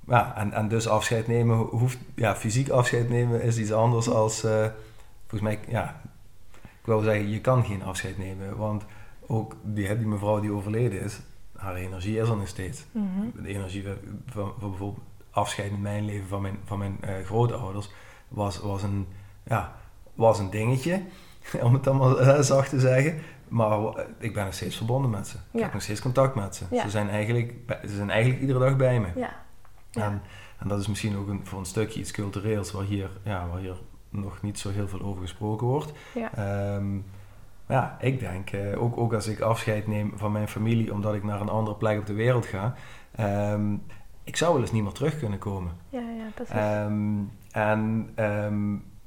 ja, 0.08 0.34
en, 0.36 0.54
en 0.54 0.68
dus 0.68 0.88
afscheid 0.88 1.28
nemen 1.28 1.58
hoeft, 1.58 1.98
ja, 2.16 2.36
fysiek 2.36 2.70
afscheid 2.70 3.10
nemen 3.10 3.42
is 3.42 3.58
iets 3.58 3.72
anders 3.72 4.10
als, 4.10 4.46
uh, 4.46 4.66
volgens 5.28 5.42
mij, 5.42 5.60
ja, 5.68 6.02
ik 6.82 6.88
wil 6.88 7.02
zeggen, 7.02 7.30
je 7.30 7.42
kan 7.42 7.66
geen 7.66 7.84
afscheid 7.84 8.18
nemen. 8.18 8.58
Want 8.58 8.86
ook 9.28 9.56
die, 9.64 9.98
die 9.98 10.08
mevrouw 10.08 10.40
die 10.40 10.52
overleden 10.52 11.02
is, 11.02 11.22
haar 11.56 11.76
energie 11.76 12.18
is 12.18 12.30
er 12.30 12.38
nog 12.38 12.48
steeds. 12.48 12.86
Mhm. 12.92 13.44
De 13.44 13.50
energie 13.50 13.84
van, 13.84 13.96
van, 14.26 14.54
bijvoorbeeld 14.70 15.06
afscheid 15.32 15.72
in 15.72 15.82
mijn 15.82 16.06
leven 16.06 16.28
van 16.28 16.42
mijn, 16.42 16.60
van 16.64 16.78
mijn 16.78 16.98
uh, 17.06 17.26
grootouders 17.26 17.90
was, 18.28 18.60
was, 18.60 18.84
een, 18.84 19.08
ja, 19.44 19.76
was 20.14 20.40
een 20.40 20.50
dingetje, 20.50 21.02
om 21.64 21.74
het 21.74 21.88
allemaal 21.88 22.22
uh, 22.22 22.40
zacht 22.40 22.70
te 22.70 22.80
zeggen. 22.80 23.20
Maar 23.48 23.80
ik 24.18 24.34
ben 24.34 24.46
nog 24.46 24.54
steeds 24.54 24.78
verbonden 24.78 25.12
met 25.12 25.28
ze. 25.28 25.38
Ik 25.52 25.60
heb 25.60 25.74
nog 25.74 25.82
steeds 25.82 26.02
contact 26.02 26.36
met 26.36 26.56
ze. 26.56 26.66
Ze, 26.72 26.90
zijn 26.90 27.10
eigenlijk, 27.10 27.54
ze 27.82 27.96
zijn 27.96 28.10
eigenlijk 28.10 28.42
iedere 28.42 28.60
dag 28.60 28.76
bij 28.76 29.00
me. 29.00 29.08
Ja. 29.16 29.34
En, 29.92 30.22
en, 30.60 30.68
dat 30.68 30.80
is 30.80 30.88
misschien 30.88 31.18
ook 31.18 31.28
een, 31.28 31.42
voor 31.44 31.60
een 31.60 31.66
stukje 31.66 32.00
iets 32.00 32.12
cultureels 32.12 32.72
waar 32.72 32.84
hier, 32.84 33.10
ja, 33.24 33.48
waar 33.48 33.60
hier 33.60 33.76
nog 34.12 34.42
niet 34.42 34.60
zo 34.60 34.70
heel 34.70 34.88
veel 34.88 35.02
over 35.02 35.22
gesproken 35.22 35.68
wordt. 35.68 35.92
Ja. 36.14 36.34
Ehm, 36.34 36.98
ja, 37.68 37.98
ik 38.00 38.20
denk, 38.20 38.52
uh, 38.52 38.82
ook, 38.82 38.98
ook 38.98 39.14
als 39.14 39.28
ik 39.28 39.40
afscheid 39.40 39.88
neem 39.88 40.14
van 40.16 40.32
mijn 40.32 40.48
familie 40.48 40.94
omdat 40.94 41.14
ik 41.14 41.24
naar 41.24 41.42
een 41.42 41.50
andere 41.50 41.78
plek 41.78 42.00
op 42.00 42.06
de 42.06 42.14
wereld 42.14 42.46
ga, 42.46 42.76
um, 43.54 43.84
ik 44.24 44.36
zou 44.36 44.54
wel 44.54 44.62
eens 44.62 44.72
niet 44.72 44.84
meer 44.84 44.92
terug 44.92 45.20
kunnen 45.20 45.40
komen. 45.40 45.72
Ja, 45.90 46.00
ja, 46.00 46.26
precies. 46.34 46.56
Um, 46.56 47.32
en 47.52 48.14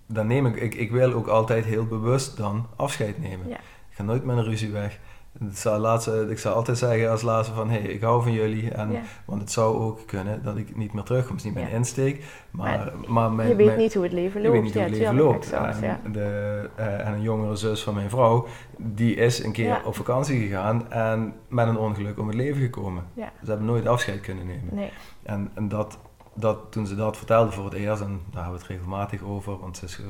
dan 0.06 0.26
neem 0.26 0.46
ik, 0.46 0.56
ik, 0.56 0.74
ik 0.74 0.90
wil 0.90 1.12
ook 1.12 1.26
altijd 1.26 1.64
heel 1.64 1.86
bewust 1.86 2.36
dan 2.36 2.66
afscheid 2.76 3.18
nemen. 3.18 3.48
Ja. 3.48 3.56
Ik 3.56 4.00
ga 4.00 4.02
nooit 4.02 4.24
met 4.24 4.36
een 4.36 4.44
ruzie 4.44 4.70
weg. 4.70 5.00
Het 5.38 5.58
zou 5.58 5.78
laatste, 5.80 6.26
ik 6.28 6.38
zou 6.38 6.54
altijd 6.54 6.78
zeggen 6.78 7.10
als 7.10 7.22
laatste 7.22 7.54
van, 7.54 7.70
hé, 7.70 7.80
hey, 7.80 7.90
ik 7.90 8.00
hou 8.00 8.22
van 8.22 8.32
jullie. 8.32 8.70
En, 8.70 8.90
Want 9.24 9.40
het 9.40 9.52
zou 9.52 9.76
ook 9.76 10.06
kunnen 10.06 10.42
dat 10.42 10.56
ik 10.56 10.76
niet 10.76 10.92
meer 10.92 11.02
terugkom. 11.02 11.36
Het 11.36 11.44
is 11.44 11.44
niet 11.44 11.54
mijn 11.54 11.74
insteek. 11.74 12.24
Maar, 12.50 12.92
maar, 13.06 13.32
mijn, 13.32 13.48
je 13.48 13.56
weet 13.56 13.76
niet 13.76 13.94
hoe 13.94 14.02
het 14.02 14.12
leven 14.12 14.42
loopt. 14.42 14.54
Je 14.54 14.60
weet 14.60 14.62
niet 14.62 14.74
hoe 14.74 14.82
het 14.82 14.92
leven 14.92 15.14
loopt. 15.14 15.52
en, 15.52 16.12
de, 16.12 16.70
uh, 16.78 17.06
en 17.06 17.12
een 17.12 17.22
jongere 17.22 17.56
zus 17.56 17.82
van 17.82 17.94
mijn 17.94 18.10
vrouw, 18.10 18.46
die 18.76 19.14
is 19.14 19.44
een 19.44 19.52
keer 19.52 19.80
op 19.84 19.94
vakantie 19.94 20.40
gegaan 20.40 20.92
en 20.92 21.34
met 21.48 21.66
een 21.66 21.78
ongeluk 21.78 22.18
om 22.18 22.26
het 22.26 22.36
leven 22.36 22.62
gekomen. 22.62 23.04
Ze 23.16 23.48
hebben 23.48 23.66
nooit 23.66 23.86
afscheid 23.86 24.20
kunnen 24.20 24.46
nemen. 24.46 24.74
Nee. 24.74 24.90
En, 25.22 25.50
en 25.54 25.68
dat, 25.68 25.98
dat, 26.34 26.58
toen 26.70 26.86
ze 26.86 26.94
dat 26.94 27.16
vertelde 27.16 27.52
voor 27.52 27.64
het 27.64 27.74
eerst, 27.74 28.02
en 28.02 28.20
daar 28.30 28.42
hebben 28.42 28.60
we 28.60 28.66
het 28.66 28.76
regelmatig 28.76 29.22
over, 29.22 29.58
want 29.58 29.82
is, 29.82 30.00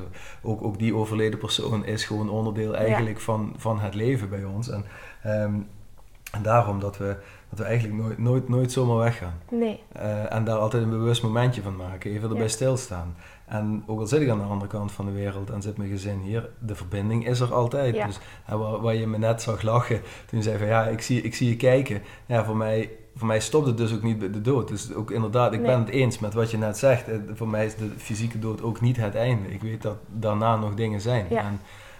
ook, 0.41 0.63
ook 0.63 0.79
die 0.79 0.95
overleden 0.95 1.39
persoon 1.39 1.85
is 1.85 2.05
gewoon 2.05 2.29
onderdeel 2.29 2.75
eigenlijk 2.75 3.19
van, 3.19 3.53
van 3.57 3.79
het 3.79 3.95
leven 3.95 4.29
bij 4.29 4.43
ons. 4.43 4.69
En 4.69 4.85
Ehm, 5.25 5.55
en 6.31 6.41
daarom 6.41 6.79
dat 6.79 6.97
we, 6.97 7.15
dat 7.49 7.59
we 7.59 7.65
eigenlijk 7.65 8.01
nooit, 8.01 8.17
nooit, 8.17 8.49
nooit 8.49 8.71
zomaar 8.71 8.97
weggaan. 8.97 9.39
Nee. 9.51 9.83
Uh, 9.95 10.33
en 10.33 10.43
daar 10.43 10.57
altijd 10.57 10.83
een 10.83 10.89
bewust 10.89 11.23
momentje 11.23 11.61
van 11.61 11.75
maken, 11.75 12.11
even 12.11 12.29
erbij 12.29 12.47
stilstaan. 12.47 13.15
En 13.45 13.83
ook 13.85 13.99
al 13.99 14.07
zit 14.07 14.21
ik 14.21 14.29
aan 14.29 14.37
de 14.37 14.43
andere 14.43 14.71
kant 14.71 14.91
van 14.91 15.05
de 15.05 15.11
wereld 15.11 15.49
en 15.49 15.61
zit 15.61 15.77
mijn 15.77 15.89
gezin 15.89 16.19
hier, 16.19 16.49
de 16.59 16.75
verbinding 16.75 17.27
is 17.27 17.39
er 17.39 17.53
altijd. 17.53 17.95
Ja. 17.95 18.05
Dus 18.05 18.19
waar, 18.47 18.81
waar, 18.81 18.95
je 18.95 19.07
me 19.07 19.17
net 19.17 19.41
zag 19.41 19.61
lachen 19.61 20.01
toen 20.25 20.39
je 20.39 20.43
zei 20.43 20.57
van 20.57 20.67
ja, 20.67 20.87
ik 20.87 21.01
zie, 21.01 21.21
ik 21.21 21.35
zie 21.35 21.49
je 21.49 21.55
kijken. 21.55 22.01
Ja, 22.25 22.43
voor 22.43 22.57
mij, 22.57 22.89
voor 23.15 23.27
mij 23.27 23.39
stopt 23.39 23.67
het 23.67 23.77
dus 23.77 23.93
ook 23.93 24.03
niet 24.03 24.19
bij 24.19 24.31
de 24.31 24.41
dood. 24.41 24.67
Dus 24.67 24.93
ook 24.93 25.11
inderdaad, 25.11 25.53
ik 25.53 25.61
ben 25.61 25.79
het 25.79 25.89
eens 25.89 26.19
met 26.19 26.33
wat 26.33 26.51
je 26.51 26.57
net 26.57 26.77
zegt. 26.77 27.07
Eh, 27.07 27.17
voor 27.33 27.47
mij 27.47 27.65
is 27.65 27.75
de 27.75 27.89
fysieke 27.97 28.39
dood 28.39 28.61
ook 28.61 28.81
niet 28.81 28.97
het 28.97 29.15
einde. 29.15 29.53
Ik 29.53 29.61
weet 29.61 29.81
dat 29.81 29.97
daarna 30.07 30.55
nog 30.55 30.73
dingen 30.73 31.01
zijn. 31.01 31.25
Ja. 31.29 31.41
En, 31.41 31.59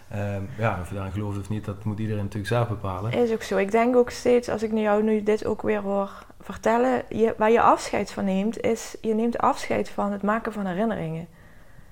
Ehm, 0.09 0.41
ja, 0.57 0.77
of 0.81 0.89
je 0.89 0.95
daarin 0.95 1.11
gelooft 1.11 1.39
of 1.39 1.49
niet, 1.49 1.65
dat 1.65 1.83
moet 1.83 1.99
iedereen 1.99 2.23
natuurlijk 2.23 2.47
zelf 2.47 2.67
bepalen. 2.67 3.11
Is 3.11 3.31
ook 3.31 3.41
zo. 3.43 3.57
Ik 3.57 3.71
denk 3.71 3.95
ook 3.95 4.09
steeds, 4.09 4.49
als 4.49 4.63
ik 4.63 4.71
nu 4.71 4.81
jou 4.81 5.03
nu 5.03 5.23
dit 5.23 5.45
ook 5.45 5.61
weer 5.61 5.81
hoor 5.81 6.09
vertellen, 6.39 7.03
je, 7.09 7.33
waar 7.37 7.51
je 7.51 7.61
afscheid 7.61 8.11
van 8.11 8.25
neemt, 8.25 8.61
is 8.61 8.95
je 9.01 9.13
neemt 9.13 9.37
afscheid 9.37 9.89
van 9.89 10.11
het 10.11 10.21
maken 10.21 10.53
van 10.53 10.65
herinneringen. 10.65 11.27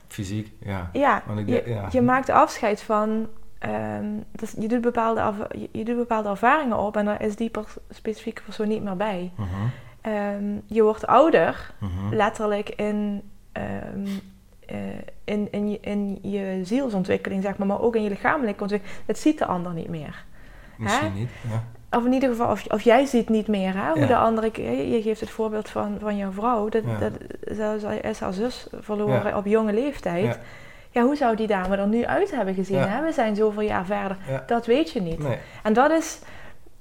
Fysiek, 0.08 0.52
ja. 0.60 0.90
Ja, 0.94 1.24
ik, 1.38 1.48
je, 1.48 1.64
ja. 1.66 1.88
je 1.92 2.02
maakt 2.02 2.30
afscheid 2.30 2.82
van... 2.82 3.28
Um, 3.66 4.24
dus 4.32 4.54
je, 4.60 4.68
doet 4.68 4.82
bepaalde 4.82 5.34
je, 5.72 5.84
doet 5.84 5.96
bepaalde 5.96 6.30
ervaringen 6.30 6.78
op 6.78 6.98
en 6.98 7.06
daar 7.06 7.22
is 7.22 7.36
die 7.36 7.52
specifieke 7.90 8.42
persoon 8.42 8.68
niet 8.68 8.84
meer 8.84 8.98
bij. 8.98 9.32
Uh 9.38 10.36
je 10.66 10.84
wordt 10.84 11.08
ouder, 11.08 11.74
mhm. 11.78 12.16
letterlijk 12.16 12.70
in, 12.70 13.22
um, 13.54 14.06
uh, 14.72 14.78
in, 15.24 15.48
in, 15.52 15.70
je, 15.70 15.80
in 15.82 16.20
je 16.22 16.60
zielsontwikkeling, 16.64 17.44
zeg 17.44 17.58
maar, 17.58 17.68
maar 17.68 17.82
ook 17.82 17.96
in 17.96 18.04
je 18.04 18.10
lichamelijke 18.10 18.62
ontwikkeling. 18.62 19.00
Dat 19.06 19.18
ziet 19.18 19.38
de 19.38 19.46
ander 19.46 19.74
niet 19.74 19.90
meer. 19.90 20.26
Misschien 20.78 21.14
niet, 21.14 21.30
ja. 21.50 21.64
Of 21.98 22.06
in 22.06 22.14
ieder 22.14 22.30
geval, 22.30 22.52
of, 22.52 22.66
of 22.68 22.82
jij 22.82 23.06
ziet 23.06 23.30
niet 23.30 23.48
meer 23.48 23.74
hè, 23.74 23.92
hoe 23.92 24.06
de 24.06 24.18
andere... 24.18 24.52
Je 24.92 25.02
geeft 25.02 25.20
het 25.20 25.30
voorbeeld 25.30 25.70
van, 25.70 25.98
van 26.00 26.18
jouw 26.18 26.32
vrouw. 26.32 26.70
Dat, 26.70 26.84
ja. 26.86 27.00
dat, 27.00 27.14
zij 27.80 27.98
is 27.98 28.20
haar 28.20 28.34
zus 28.34 28.68
verloren 28.80 29.38
op 29.38 29.46
jonge 29.46 29.74
leeftijd. 29.74 30.40
Ja. 30.94 31.04
hoe 31.04 31.16
zou 31.16 31.36
die 31.36 31.48
dame 31.48 31.78
er 31.78 31.88
nu 31.88 32.06
uit 32.06 32.32
hebben 32.32 32.54
gezien? 32.54 32.80
Hè? 32.80 33.04
We 33.04 33.12
zijn 33.12 33.36
zoveel 33.36 33.62
jaar 33.62 33.86
verder. 33.86 34.18
Dat 34.48 34.66
weet 34.66 34.92
je 34.92 35.02
niet. 35.02 35.20
Nee. 35.20 35.38
En 35.64 35.74
dat 35.74 35.92
is, 35.92 36.20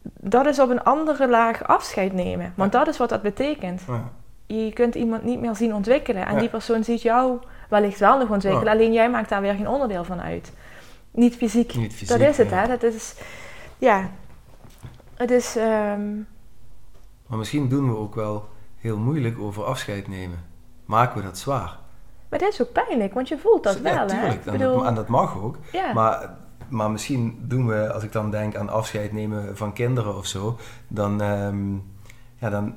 dat 0.03 0.47
is 0.47 0.59
op 0.59 0.71
een 0.71 0.83
andere 0.83 1.29
laag 1.29 1.65
afscheid 1.65 2.13
nemen. 2.13 2.53
Want 2.57 2.73
dat 2.73 2.89
is 2.89 2.97
wat 2.97 3.09
dat 3.09 3.23
betekent. 3.23 3.83
Je 4.47 4.73
kunt 4.73 4.95
iemand 4.95 5.23
niet 5.23 5.41
meer 5.41 5.55
zien 5.55 5.75
ontwikkelen. 5.75 6.27
En 6.27 6.39
die 6.39 6.49
persoon 6.49 6.85
ziet 6.85 7.03
jou 7.03 7.39
wellicht 7.69 7.99
wel 7.99 8.19
nog 8.19 8.31
ontwikkelen. 8.31 8.73
Alleen 8.73 8.93
jij 8.93 9.11
maakt 9.11 9.29
daar 9.29 9.41
weer 9.41 9.55
geen 9.55 9.69
onderdeel 9.69 10.05
van 10.05 10.21
uit. 10.21 10.53
Niet 11.11 11.37
fysiek. 11.37 11.75
Niet 11.75 11.93
fysiek 11.93 12.19
dat 12.19 12.29
is 12.29 12.37
het, 12.37 12.51
hè. 12.51 12.67
Dat 12.67 12.83
is... 12.83 13.15
Ja, 13.79 14.11
het 15.15 15.31
is... 15.31 15.57
Ehm, 15.57 16.15
maar 17.27 17.39
misschien 17.39 17.69
doen 17.69 17.89
we 17.89 17.97
ook 17.97 18.15
wel 18.15 18.49
heel 18.77 18.99
moeilijk 18.99 19.39
over 19.39 19.65
afscheid 19.65 20.09
nemen. 20.09 20.39
Maken 20.85 21.17
we 21.17 21.23
dat 21.23 21.39
zwaar. 21.39 21.79
Maar 22.33 22.41
dat 22.41 22.53
is 22.53 22.63
ook 22.63 22.73
pijnlijk, 22.73 23.15
want 23.15 23.29
je 23.29 23.39
voelt 23.39 23.63
dat 23.63 23.81
wel, 23.81 24.07
hè? 24.09 24.27
En, 24.27 24.41
bedoel... 24.45 24.87
en 24.87 24.95
dat 24.95 25.09
mag 25.09 25.39
ook. 25.39 25.57
Ja. 25.73 25.93
Maar, 25.93 26.31
maar 26.69 26.91
misschien 26.91 27.39
doen 27.43 27.67
we, 27.67 27.93
als 27.93 28.03
ik 28.03 28.13
dan 28.13 28.31
denk 28.31 28.57
aan 28.57 28.69
afscheid 28.69 29.13
nemen 29.13 29.57
van 29.57 29.73
kinderen 29.73 30.17
of 30.17 30.27
zo, 30.27 30.59
dan, 30.89 31.21
ehm, 31.21 31.73
ja, 32.39 32.51
dan, 32.51 32.75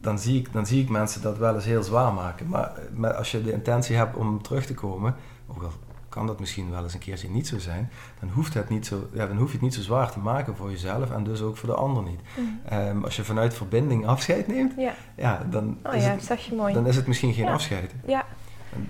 dan, 0.00 0.18
zie 0.18 0.38
ik, 0.38 0.52
dan 0.52 0.66
zie 0.66 0.82
ik 0.82 0.88
mensen 0.88 1.22
dat 1.22 1.38
wel 1.38 1.54
eens 1.54 1.64
heel 1.64 1.82
zwaar 1.82 2.12
maken. 2.12 2.48
Maar, 2.48 2.72
maar 2.94 3.14
als 3.14 3.30
je 3.30 3.42
de 3.42 3.52
intentie 3.52 3.96
hebt 3.96 4.16
om 4.16 4.42
terug 4.42 4.66
te 4.66 4.74
komen, 4.74 5.14
ook 5.46 5.62
al 5.62 5.72
kan 6.08 6.26
dat 6.26 6.40
misschien 6.40 6.70
wel 6.70 6.82
eens 6.82 6.94
een 6.94 7.00
keertje 7.00 7.30
niet 7.30 7.46
zo 7.46 7.58
zijn, 7.58 7.90
dan, 8.20 8.28
hoeft 8.28 8.54
het 8.54 8.68
niet 8.68 8.86
zo, 8.86 9.08
ja, 9.12 9.26
dan 9.26 9.36
hoef 9.36 9.46
je 9.46 9.52
het 9.52 9.62
niet 9.62 9.74
zo 9.74 9.80
zwaar 9.80 10.12
te 10.12 10.18
maken 10.18 10.56
voor 10.56 10.70
jezelf 10.70 11.10
en 11.10 11.24
dus 11.24 11.40
ook 11.40 11.56
voor 11.56 11.68
de 11.68 11.74
ander 11.74 12.02
niet. 12.02 12.20
Mm. 12.36 12.60
Ehm, 12.68 13.04
als 13.04 13.16
je 13.16 13.24
vanuit 13.24 13.54
verbinding 13.54 14.06
afscheid 14.06 14.46
neemt, 14.46 14.72
ja. 14.76 14.92
Ja, 15.16 15.46
dan, 15.50 15.78
oh, 15.82 15.94
is 15.94 16.04
ja, 16.04 16.10
het, 16.10 16.74
dan 16.74 16.86
is 16.86 16.96
het 16.96 17.06
misschien 17.06 17.32
geen 17.32 17.48
afscheid. 17.48 17.94
Ja. 18.06 18.24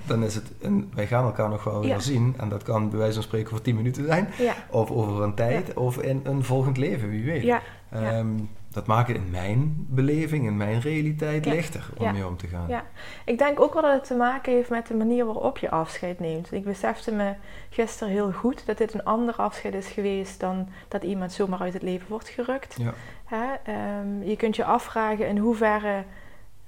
Dan 0.06 0.24
is 0.24 0.34
het, 0.34 0.52
een, 0.60 0.90
wij 0.94 1.06
gaan 1.06 1.24
elkaar 1.24 1.48
nog 1.48 1.64
wel 1.64 1.80
weer 1.80 2.00
zien 2.00 2.34
en 2.38 2.48
dat 2.48 2.62
kan 2.62 2.90
bij 2.90 2.98
wijze 2.98 3.14
van 3.14 3.22
spreken 3.22 3.50
voor 3.50 3.60
10 3.60 3.76
minuten 3.76 4.06
zijn, 4.06 4.28
of 4.70 4.90
over 4.90 5.22
een 5.22 5.34
tijd, 5.34 5.74
of 5.74 5.98
in 5.98 6.20
een 6.24 6.44
volgend 6.44 6.76
leven, 6.76 7.08
wie 7.08 7.24
weet. 7.24 7.60
Um, 7.94 8.48
dat 8.72 8.86
maakt 8.86 9.08
het 9.08 9.16
in 9.16 9.30
mijn 9.30 9.86
beleving, 9.88 10.46
in 10.46 10.56
mijn 10.56 10.80
realiteit 10.80 11.46
lichter 11.46 11.88
om 11.96 12.12
mee 12.12 12.26
om 12.26 12.36
te 12.36 12.46
gaan. 12.46 12.68
Ja, 12.68 12.84
ik 13.24 13.38
denk 13.38 13.60
ook 13.60 13.72
wel 13.72 13.82
dat 13.82 13.92
het 13.92 14.04
te 14.04 14.14
maken 14.14 14.52
heeft 14.52 14.70
met 14.70 14.86
de 14.86 14.94
manier 14.94 15.24
waarop 15.24 15.58
je 15.58 15.70
afscheid 15.70 16.20
neemt. 16.20 16.52
Ik 16.52 16.64
besefte 16.64 17.12
me 17.12 17.34
gisteren 17.70 18.12
heel 18.12 18.32
goed 18.32 18.66
dat 18.66 18.78
dit 18.78 18.94
een 18.94 19.04
ander 19.04 19.34
afscheid 19.34 19.74
is 19.74 19.86
geweest 19.86 20.40
dan 20.40 20.68
dat 20.88 21.02
iemand 21.02 21.32
zomaar 21.32 21.60
uit 21.60 21.72
het 21.72 21.82
leven 21.82 22.08
wordt 22.08 22.28
gerukt. 22.28 22.76
Ja. 22.78 22.94
Hè? 23.24 23.72
Um, 24.00 24.22
je 24.22 24.36
kunt 24.36 24.56
je 24.56 24.64
afvragen 24.64 25.28
in 25.28 25.38
hoeverre, 25.38 26.04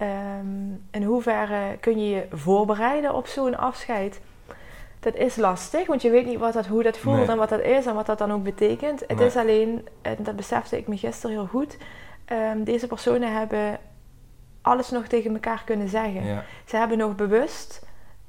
um, 0.00 0.84
in 0.90 1.02
hoeverre 1.02 1.76
kun 1.80 1.98
je 1.98 2.14
je 2.14 2.26
voorbereiden 2.30 3.14
op 3.14 3.26
zo'n 3.26 3.56
afscheid 3.56 4.20
dat 5.04 5.14
is 5.14 5.36
lastig, 5.36 5.86
want 5.86 6.02
je 6.02 6.10
weet 6.10 6.26
niet 6.26 6.38
wat 6.38 6.52
dat, 6.52 6.66
hoe 6.66 6.82
dat 6.82 6.98
voelt 6.98 7.28
en 7.28 7.36
wat 7.36 7.48
dat 7.48 7.60
is 7.60 7.86
en 7.86 7.94
wat 7.94 8.06
dat 8.06 8.18
dan 8.18 8.32
ook 8.32 8.42
betekent. 8.42 9.04
Het 9.06 9.20
is 9.20 9.36
alleen, 9.36 9.88
en 10.02 10.16
dat 10.18 10.36
besefte 10.36 10.78
ik 10.78 10.88
me 10.88 10.96
gisteren 10.96 11.36
heel 11.36 11.46
goed, 11.46 11.76
um, 12.32 12.64
deze 12.64 12.86
personen 12.86 13.32
hebben 13.32 13.78
alles 14.62 14.90
nog 14.90 15.06
tegen 15.06 15.32
elkaar 15.32 15.62
kunnen 15.64 15.88
zeggen. 15.88 16.44
Ze 16.64 16.76
hebben 16.76 16.98
nog 16.98 17.14
bewust 17.14 17.86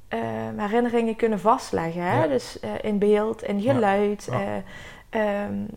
um, 0.10 0.60
herinneringen 0.60 1.16
kunnen 1.16 1.40
vastleggen. 1.40 2.02
Hè? 2.02 2.24
Ja. 2.24 2.28
Dus 2.28 2.58
uh, 2.64 2.70
in 2.82 3.00
beeld, 3.00 3.44
in 3.44 3.62
geluid. 3.62 4.28
Ja, 4.32 4.64
uh, 5.12 5.44
um, 5.46 5.68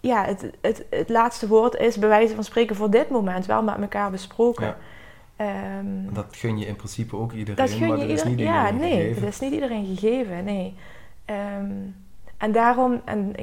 ja 0.00 0.24
het, 0.24 0.50
het, 0.60 0.84
het 0.90 1.08
laatste 1.08 1.48
woord 1.48 1.74
is 1.74 1.98
bij 1.98 2.08
wijze 2.08 2.34
van 2.34 2.44
spreken 2.44 2.76
voor 2.76 2.90
dit 2.90 3.10
moment 3.10 3.46
wel 3.46 3.62
met 3.62 3.80
elkaar 3.80 4.10
besproken. 4.10 4.76
Um, 5.40 6.14
dat 6.14 6.26
gun 6.30 6.58
je 6.58 6.66
in 6.66 6.76
principe 6.76 7.16
ook 7.16 7.32
iedereen, 7.32 7.66
dat 7.66 7.70
gun 7.70 7.88
maar 7.88 7.98
dat 7.98 8.08
is 8.08 8.22
niet 8.24 8.38
iedereen 8.38 8.52
ja, 8.52 8.70
nee, 8.70 8.90
gegeven. 8.90 9.22
dat 9.22 9.30
is 9.30 9.40
niet 9.40 9.52
iedereen 9.52 9.86
gegeven, 9.86 10.44
nee. 10.44 10.74
Um, 11.26 11.94
en 12.36 12.52
daarom, 12.52 13.00
en 13.04 13.34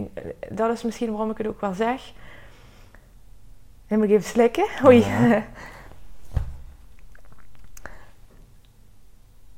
dat 0.50 0.72
is 0.72 0.84
misschien 0.84 1.10
waarom 1.10 1.30
ik 1.30 1.38
het 1.38 1.48
ook 1.48 1.62
wel 1.62 1.74
zeg. 1.74 2.12
Moet 3.88 4.04
ik 4.04 4.10
even 4.10 4.24
slikken. 4.24 4.68
Oei. 4.86 5.00
Ja. 5.00 5.44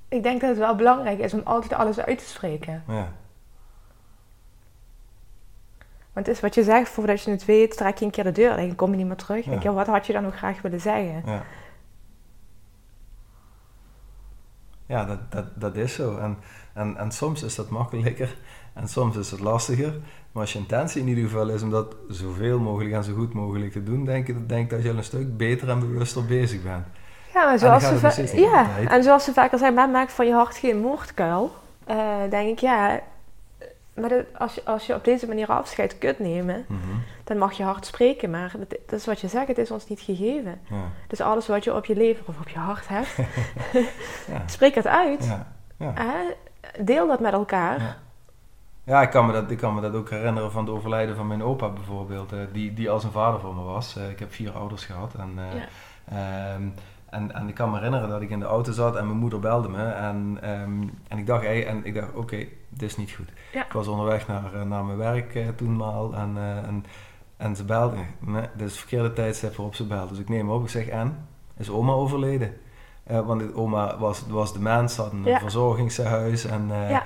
ik 0.07 0.23
denk 0.23 0.41
dat 0.41 0.49
het 0.49 0.59
wel 0.59 0.75
belangrijk 0.75 1.19
is 1.19 1.33
om 1.33 1.41
altijd 1.43 1.73
alles 1.73 1.99
uit 1.99 2.17
te 2.17 2.25
spreken. 2.25 2.83
Ja. 2.87 3.11
Want 6.13 6.25
het 6.25 6.35
is 6.35 6.41
wat 6.41 6.55
je 6.55 6.63
zegt, 6.63 6.89
voordat 6.89 7.21
je 7.21 7.31
het 7.31 7.45
weet, 7.45 7.77
trek 7.77 7.97
je 7.97 8.05
een 8.05 8.11
keer 8.11 8.23
de 8.23 8.31
deur 8.31 8.51
en 8.51 8.67
dan 8.67 8.75
kom 8.75 8.91
je 8.91 8.97
niet 8.97 9.07
meer 9.07 9.15
terug. 9.15 9.45
Ja. 9.45 9.51
Denk 9.51 9.63
je, 9.63 9.71
wat 9.71 9.87
had 9.87 10.07
je 10.07 10.13
dan 10.13 10.23
nog 10.23 10.35
graag 10.35 10.61
willen 10.61 10.81
zeggen? 10.81 11.23
Ja. 11.25 11.43
Ja, 14.85 15.05
dat, 15.05 15.31
dat, 15.31 15.45
dat 15.55 15.75
is 15.75 15.93
zo. 15.93 16.17
En, 16.17 16.37
en, 16.73 16.97
en 16.97 17.11
soms 17.11 17.43
is 17.43 17.55
dat 17.55 17.69
makkelijker 17.69 18.37
en 18.73 18.87
soms 18.87 19.17
is 19.17 19.31
het 19.31 19.39
lastiger. 19.39 19.93
Maar 20.31 20.41
als 20.41 20.53
je 20.53 20.59
intentie 20.59 21.01
in 21.01 21.07
ieder 21.07 21.23
geval 21.23 21.49
is 21.49 21.61
om 21.61 21.69
dat 21.69 21.95
zoveel 22.07 22.59
mogelijk 22.59 22.93
en 22.93 23.03
zo 23.03 23.13
goed 23.13 23.33
mogelijk 23.33 23.71
te 23.71 23.83
doen, 23.83 24.05
denk 24.05 24.27
ik 24.27 24.49
denk 24.49 24.69
dat 24.69 24.83
je 24.83 24.89
al 24.89 24.97
een 24.97 25.03
stuk 25.03 25.37
beter 25.37 25.69
en 25.69 25.79
bewuster 25.79 26.25
bezig 26.25 26.63
bent. 26.63 26.85
Ja, 27.33 27.45
maar 27.45 27.59
zoals, 27.59 28.15
ze, 28.15 28.39
ja. 28.39 28.77
en 28.87 29.03
zoals 29.03 29.23
ze 29.23 29.33
vaker 29.33 29.57
zeggen, 29.57 29.91
maak 29.91 30.09
van 30.09 30.25
je 30.25 30.33
hart 30.33 30.55
geen 30.55 30.79
moordkuil. 30.79 31.51
Uh, 31.89 32.15
denk 32.29 32.49
ik, 32.49 32.59
ja, 32.59 32.99
maar 33.99 34.25
als, 34.37 34.55
je, 34.55 34.61
als 34.65 34.85
je 34.85 34.95
op 34.95 35.03
deze 35.03 35.27
manier 35.27 35.47
afscheid 35.47 35.97
kunt 35.97 36.19
nemen, 36.19 36.65
mhm. 36.67 36.81
dan 37.23 37.37
mag 37.37 37.53
je 37.53 37.63
hard 37.63 37.85
spreken. 37.85 38.29
Maar 38.29 38.51
dat, 38.85 38.99
is 38.99 39.05
wat 39.05 39.19
je 39.19 39.27
zegt, 39.27 39.47
het 39.47 39.57
is 39.57 39.71
ons 39.71 39.87
niet 39.87 39.99
gegeven. 39.99 40.61
Ja. 40.69 40.83
Dus 41.07 41.21
alles 41.21 41.47
wat 41.47 41.63
je 41.63 41.75
op 41.75 41.85
je 41.85 41.95
lever 41.95 42.23
of 42.27 42.39
op 42.39 42.49
je 42.49 42.59
hart 42.59 42.87
hebt, 42.87 43.15
ja. 44.33 44.47
spreek 44.55 44.75
het 44.75 44.87
uit. 44.87 45.37
Ja. 45.77 45.95
deel 46.79 47.07
dat 47.07 47.19
met 47.19 47.33
elkaar. 47.33 47.97
Ja, 48.83 49.01
ik 49.01 49.09
kan, 49.09 49.25
me 49.25 49.33
dat, 49.33 49.51
ik 49.51 49.57
kan 49.57 49.75
me 49.75 49.81
dat 49.81 49.93
ook 49.93 50.09
herinneren 50.09 50.51
van 50.51 50.65
het 50.65 50.73
overlijden 50.73 51.15
van 51.15 51.27
mijn 51.27 51.43
opa 51.43 51.69
bijvoorbeeld. 51.69 52.33
Uh, 52.33 52.39
die, 52.51 52.73
die 52.73 52.89
als 52.89 53.03
een 53.03 53.11
vader 53.11 53.39
voor 53.39 53.55
me 53.55 53.61
was. 53.61 53.97
Uh, 53.97 54.09
ik 54.09 54.19
heb 54.19 54.33
vier 54.33 54.51
ouders 54.51 54.85
gehad. 54.85 55.13
En, 55.15 55.39
uh, 56.13 56.53
um, 56.53 56.73
en, 57.09 57.33
en 57.33 57.47
ik 57.47 57.55
kan 57.55 57.69
me 57.69 57.75
herinneren 57.75 58.09
dat 58.09 58.21
ik 58.21 58.29
in 58.29 58.39
de 58.39 58.45
auto 58.45 58.71
zat 58.71 58.95
en 58.95 59.05
mijn 59.05 59.17
moeder 59.17 59.39
belde 59.39 59.69
me. 59.69 59.83
En, 59.83 60.39
um, 60.49 60.93
en 61.07 61.17
ik 61.17 61.25
dacht, 61.25 61.43
hey, 61.43 61.67
en 61.67 61.85
ik 61.85 61.93
dacht 61.93 62.09
oké, 62.09 62.19
okay, 62.19 62.49
dit 62.69 62.89
is 62.89 62.97
niet 62.97 63.11
goed. 63.11 63.29
Ik 63.51 63.71
was 63.71 63.87
onderweg 63.87 64.27
naar, 64.27 64.53
eh, 64.53 64.61
naar 64.61 64.85
mijn 64.85 64.97
werk 64.97 65.35
uh, 65.35 65.47
toenmaal 65.47 66.13
en, 66.13 66.33
uh, 66.35 66.57
en, 66.57 66.85
en 67.37 67.55
ze 67.55 67.63
belde. 67.63 67.95
Nee, 68.19 68.41
dit 68.41 68.67
is 68.67 68.71
het 68.71 68.79
verkeerde 68.79 69.13
tijdstip 69.13 69.55
waarop 69.55 69.75
ze 69.75 69.87
belde. 69.87 70.09
Dus 70.09 70.19
ik 70.19 70.29
neem 70.29 70.49
op, 70.49 70.63
ik 70.63 70.69
zeg, 70.69 70.87
en? 70.87 71.27
Is 71.57 71.69
oma 71.69 71.91
overleden? 71.91 72.53
Uh, 73.11 73.19
want 73.19 73.53
oma 73.53 73.97
was, 73.97 74.27
was 74.27 74.53
de 74.53 74.59
mens, 74.59 74.97
had 74.97 75.11
een 75.11 75.23
ja. 75.23 75.39
verzorgingshuis. 75.39 76.45
En, 76.45 76.67
ja. 76.67 77.03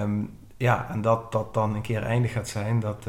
Um, 0.00 0.38
ja, 0.56 0.88
en 0.90 1.00
dat 1.00 1.32
dat 1.32 1.54
dan 1.54 1.74
een 1.74 1.82
keer 1.82 2.02
eindig 2.02 2.32
gaat 2.32 2.48
zijn, 2.48 2.80
dat, 2.80 3.04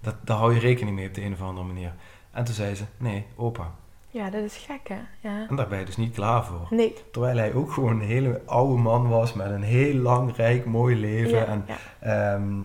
dat, 0.00 0.14
daar 0.20 0.36
hou 0.36 0.54
je 0.54 0.60
rekening 0.60 0.96
mee 0.96 1.08
op 1.08 1.14
de 1.14 1.24
een 1.24 1.32
of 1.32 1.42
andere 1.42 1.66
manier. 1.66 1.92
En 2.30 2.44
toen 2.44 2.54
zei 2.54 2.74
ze, 2.74 2.84
nee, 2.96 3.26
opa, 3.36 3.70
ja, 4.12 4.30
dat 4.30 4.42
is 4.42 4.56
gek, 4.56 4.88
hè? 4.88 5.00
Ja. 5.20 5.46
En 5.48 5.56
daar 5.56 5.68
ben 5.68 5.78
je 5.78 5.84
dus 5.84 5.96
niet 5.96 6.14
klaar 6.14 6.44
voor. 6.44 6.66
Nee. 6.70 6.94
Terwijl 7.12 7.36
hij 7.36 7.54
ook 7.54 7.72
gewoon 7.72 8.00
een 8.00 8.06
hele 8.06 8.42
oude 8.46 8.82
man 8.82 9.08
was 9.08 9.32
met 9.32 9.50
een 9.50 9.62
heel 9.62 9.94
lang, 9.94 10.36
rijk, 10.36 10.64
mooi 10.64 10.96
leven. 10.96 11.46
en, 11.46 11.64
ehm, 12.00 12.60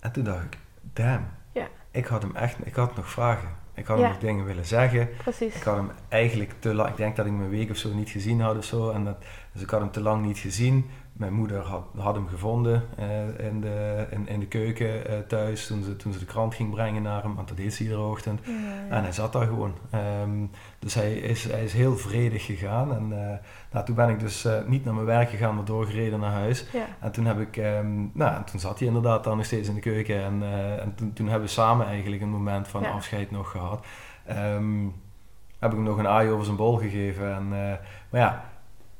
en 0.00 0.12
toen 0.12 0.24
dacht 0.24 0.44
ik, 0.44 0.58
damn, 0.92 1.24
ja. 1.52 1.68
ik 1.90 2.06
had 2.06 2.22
hem 2.22 2.36
echt, 2.36 2.56
ik 2.64 2.74
had 2.74 2.96
nog 2.96 3.10
vragen. 3.10 3.48
Ik 3.74 3.86
had 3.86 3.98
hem 3.98 4.08
nog 4.08 4.18
dingen 4.18 4.44
willen 4.44 4.66
zeggen. 4.66 5.08
Precies. 5.16 5.54
Ik 5.54 5.62
had 5.62 5.76
hem 5.76 5.90
eigenlijk 6.08 6.52
te 6.58 6.74
lang, 6.74 6.88
ik 6.88 6.96
denk 6.96 7.16
dat 7.16 7.26
ik 7.26 7.32
hem 7.32 7.40
een 7.40 7.50
week 7.50 7.70
of 7.70 7.76
zo 7.76 7.94
niet 7.94 8.10
gezien 8.10 8.40
had 8.40 8.56
of 8.56 8.64
zo. 8.64 8.90
En 8.90 9.04
dat, 9.04 9.16
dus 9.52 9.62
ik 9.62 9.70
had 9.70 9.80
hem 9.80 9.90
te 9.90 10.00
lang 10.00 10.26
niet 10.26 10.38
gezien. 10.38 10.90
Mijn 11.12 11.32
moeder 11.32 11.60
had, 11.60 11.84
had 11.96 12.14
hem 12.14 12.28
gevonden 12.28 12.82
uh, 12.98 13.46
in, 13.46 13.60
de, 13.60 14.06
in, 14.10 14.28
in 14.28 14.40
de 14.40 14.46
keuken 14.46 15.10
uh, 15.10 15.18
thuis 15.28 15.66
toen 15.66 15.82
ze, 15.82 15.96
toen 15.96 16.12
ze 16.12 16.18
de 16.18 16.24
krant 16.24 16.54
ging 16.54 16.70
brengen 16.70 17.02
naar 17.02 17.22
hem, 17.22 17.34
want 17.34 17.48
dat 17.48 17.56
deed 17.56 17.74
ze 17.74 17.82
iedere 17.82 18.00
ochtend. 18.00 18.40
Ja, 18.44 18.96
En 18.96 19.02
hij 19.02 19.12
zat 19.12 19.32
daar 19.32 19.46
gewoon. 19.46 19.74
Um, 20.22 20.50
dus 20.78 20.94
hij 20.94 21.12
is, 21.14 21.44
hij 21.44 21.64
is 21.64 21.72
heel 21.72 21.96
vredig 21.96 22.44
gegaan. 22.44 22.94
En 22.94 23.10
uh, 23.10 23.38
nou, 23.72 23.84
toen 23.84 23.94
ben 23.94 24.08
ik 24.08 24.20
dus 24.20 24.46
niet 24.66 24.84
naar 24.84 24.94
mijn 24.94 25.06
werk 25.06 25.30
gegaan, 25.30 25.54
maar 25.54 25.64
doorgereden 25.64 26.20
naar 26.20 26.32
huis. 26.32 26.66
Ja. 26.72 26.86
En 27.00 27.12
toen 27.12 27.24
heb 27.24 27.40
ik, 27.40 27.56
um, 27.56 28.10
nou, 28.14 28.44
toen 28.44 28.60
zat 28.60 28.78
hij 28.78 28.88
inderdaad 28.88 29.24
dan 29.24 29.36
nog 29.36 29.46
steeds 29.46 29.68
in 29.68 29.74
de 29.74 29.80
keuken. 29.80 30.22
En, 30.22 30.42
en 30.80 30.94
toen, 30.94 31.12
toen 31.12 31.26
hebben 31.26 31.46
we 31.46 31.52
samen 31.54 31.86
eigenlijk 31.86 32.22
een 32.22 32.30
moment 32.30 32.68
van 32.68 32.84
afscheid 32.86 33.30
nog 33.30 33.50
gehad. 33.50 33.86
Um, 34.30 34.94
heb 35.58 35.70
ik 35.70 35.76
hem 35.76 35.86
nog 35.86 35.98
een 35.98 36.08
aai 36.08 36.30
over 36.30 36.44
zijn 36.44 36.56
bol 36.56 36.76
gegeven. 36.76 37.34
En, 37.34 37.48
maar 37.48 38.20
ja, 38.20 38.44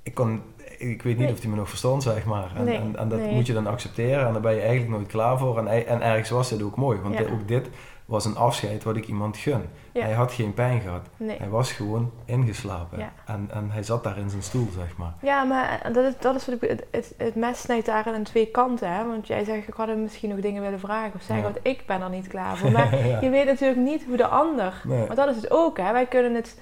ik 0.03 0.15
kon 0.15 0.43
ik 0.83 1.03
weet 1.03 1.19
niet 1.19 1.31
of 1.31 1.41
hij 1.41 1.51
me 1.51 1.57
nog 1.57 1.69
verstond, 1.69 2.03
zeg 2.03 2.25
maar. 2.25 2.53
En, 2.57 2.69
en, 2.69 2.97
en, 2.97 3.09
dat 3.09 3.21
moet 3.31 3.47
je 3.47 3.53
dan 3.53 3.67
accepteren 3.67 4.27
en 4.27 4.33
daar 4.33 4.43
ben 4.43 4.55
je 4.55 4.61
eigenlijk 4.61 4.91
nooit 4.91 5.07
klaar 5.07 5.39
voor. 5.39 5.59
En, 5.59 5.87
en 5.87 6.03
ergens 6.03 6.31
was 6.31 6.49
dit 6.49 6.63
ook 6.63 6.77
mooi, 6.77 7.01
want 7.01 7.31
ook 7.31 7.49
dit 7.49 7.69
was 8.05 8.25
een 8.25 8.37
afscheid 8.37 8.85
wat 8.85 8.97
ik 8.97 9.07
iemand 9.07 9.37
gun. 9.37 9.63
Hij 9.93 10.13
had 10.13 10.33
geen 10.33 10.55
pijn 10.55 10.81
gehad. 10.81 11.07
Hij 11.17 11.49
was 11.49 11.73
gewoon 11.73 12.13
ingeslapen. 12.25 13.13
En, 13.27 13.49
en 13.53 13.71
hij 13.71 13.83
zat 13.83 14.05
daar 14.05 14.19
in 14.19 14.31
zijn 14.31 14.43
stoel, 14.43 14.69
zeg 14.79 14.97
maar. 14.97 15.15
Ja, 15.21 15.45
maar 15.45 15.91
dat 15.93 16.05
is, 16.05 16.13
dat 16.19 16.35
is 16.35 16.47
wat 16.47 16.63
ik, 16.63 16.69
het, 16.71 16.87
het, 16.91 17.15
het 17.17 17.35
mes 17.35 17.61
snijdt 17.61 17.87
daar 17.87 18.05
aan 18.07 18.23
twee 18.23 18.47
kanten. 18.47 18.93
Hè? 18.93 19.07
Want 19.07 19.27
jij 19.27 19.45
zegt, 19.45 19.69
ik 19.69 19.75
had 19.75 19.87
hem 19.87 20.03
misschien 20.03 20.31
nog 20.31 20.41
dingen 20.41 20.63
willen 20.63 20.81
vragen 20.81 21.15
of 21.15 21.23
zeggen, 21.23 21.45
want 21.45 21.59
ik 21.63 21.87
ben 21.87 22.03
er 22.03 22.11
niet 22.11 22.29
klaar 22.29 22.57
voor. 22.57 22.71
Maar 22.71 22.97
je 23.25 23.31
weet 23.31 23.47
natuurlijk 23.47 23.81
niet 23.81 24.05
hoe 24.05 24.17
de 24.17 24.27
ander... 24.27 24.83
Maar 24.85 25.15
dat 25.15 25.29
is 25.29 25.37
het 25.37 25.51
ook, 25.51 25.79
hè. 25.79 25.93
Wij 25.93 26.07
kunnen 26.07 26.35
het 26.35 26.57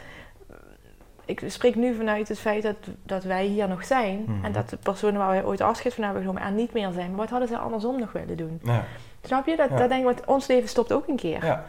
ik 1.30 1.42
spreek 1.46 1.75
nu 1.75 1.94
vanuit 1.94 2.28
het 2.28 2.38
feit 2.38 2.62
dat, 2.62 2.76
dat 3.02 3.25
wij 3.25 3.46
hier 3.46 3.68
nog 3.68 3.84
zijn. 3.84 4.25
En 4.26 4.38
mhm. 4.40 4.52
dat 4.52 4.68
de 4.68 4.76
personen 4.76 5.20
waar 5.20 5.30
wij 5.30 5.44
ooit 5.44 5.60
afscheid 5.60 5.94
van 5.94 6.04
hebben 6.04 6.22
genomen 6.22 6.42
er 6.42 6.52
niet 6.52 6.72
meer 6.72 6.92
zijn. 6.92 7.08
Maar 7.08 7.18
wat 7.18 7.30
hadden 7.30 7.49
ze 7.49 7.58
andersom 7.58 7.99
nog 7.99 8.12
willen 8.12 8.37
doen? 8.37 8.60
Ja. 8.62 8.84
Snap 9.22 9.46
je? 9.46 9.56
Dat, 9.56 9.68
dat 9.68 9.88
denk 9.88 10.00
ik, 10.00 10.04
want 10.04 10.25
ons 10.25 10.46
leven 10.46 10.68
stopt 10.68 10.92
ook 10.92 11.08
een 11.08 11.16
keer. 11.16 11.44
Ja. 11.44 11.64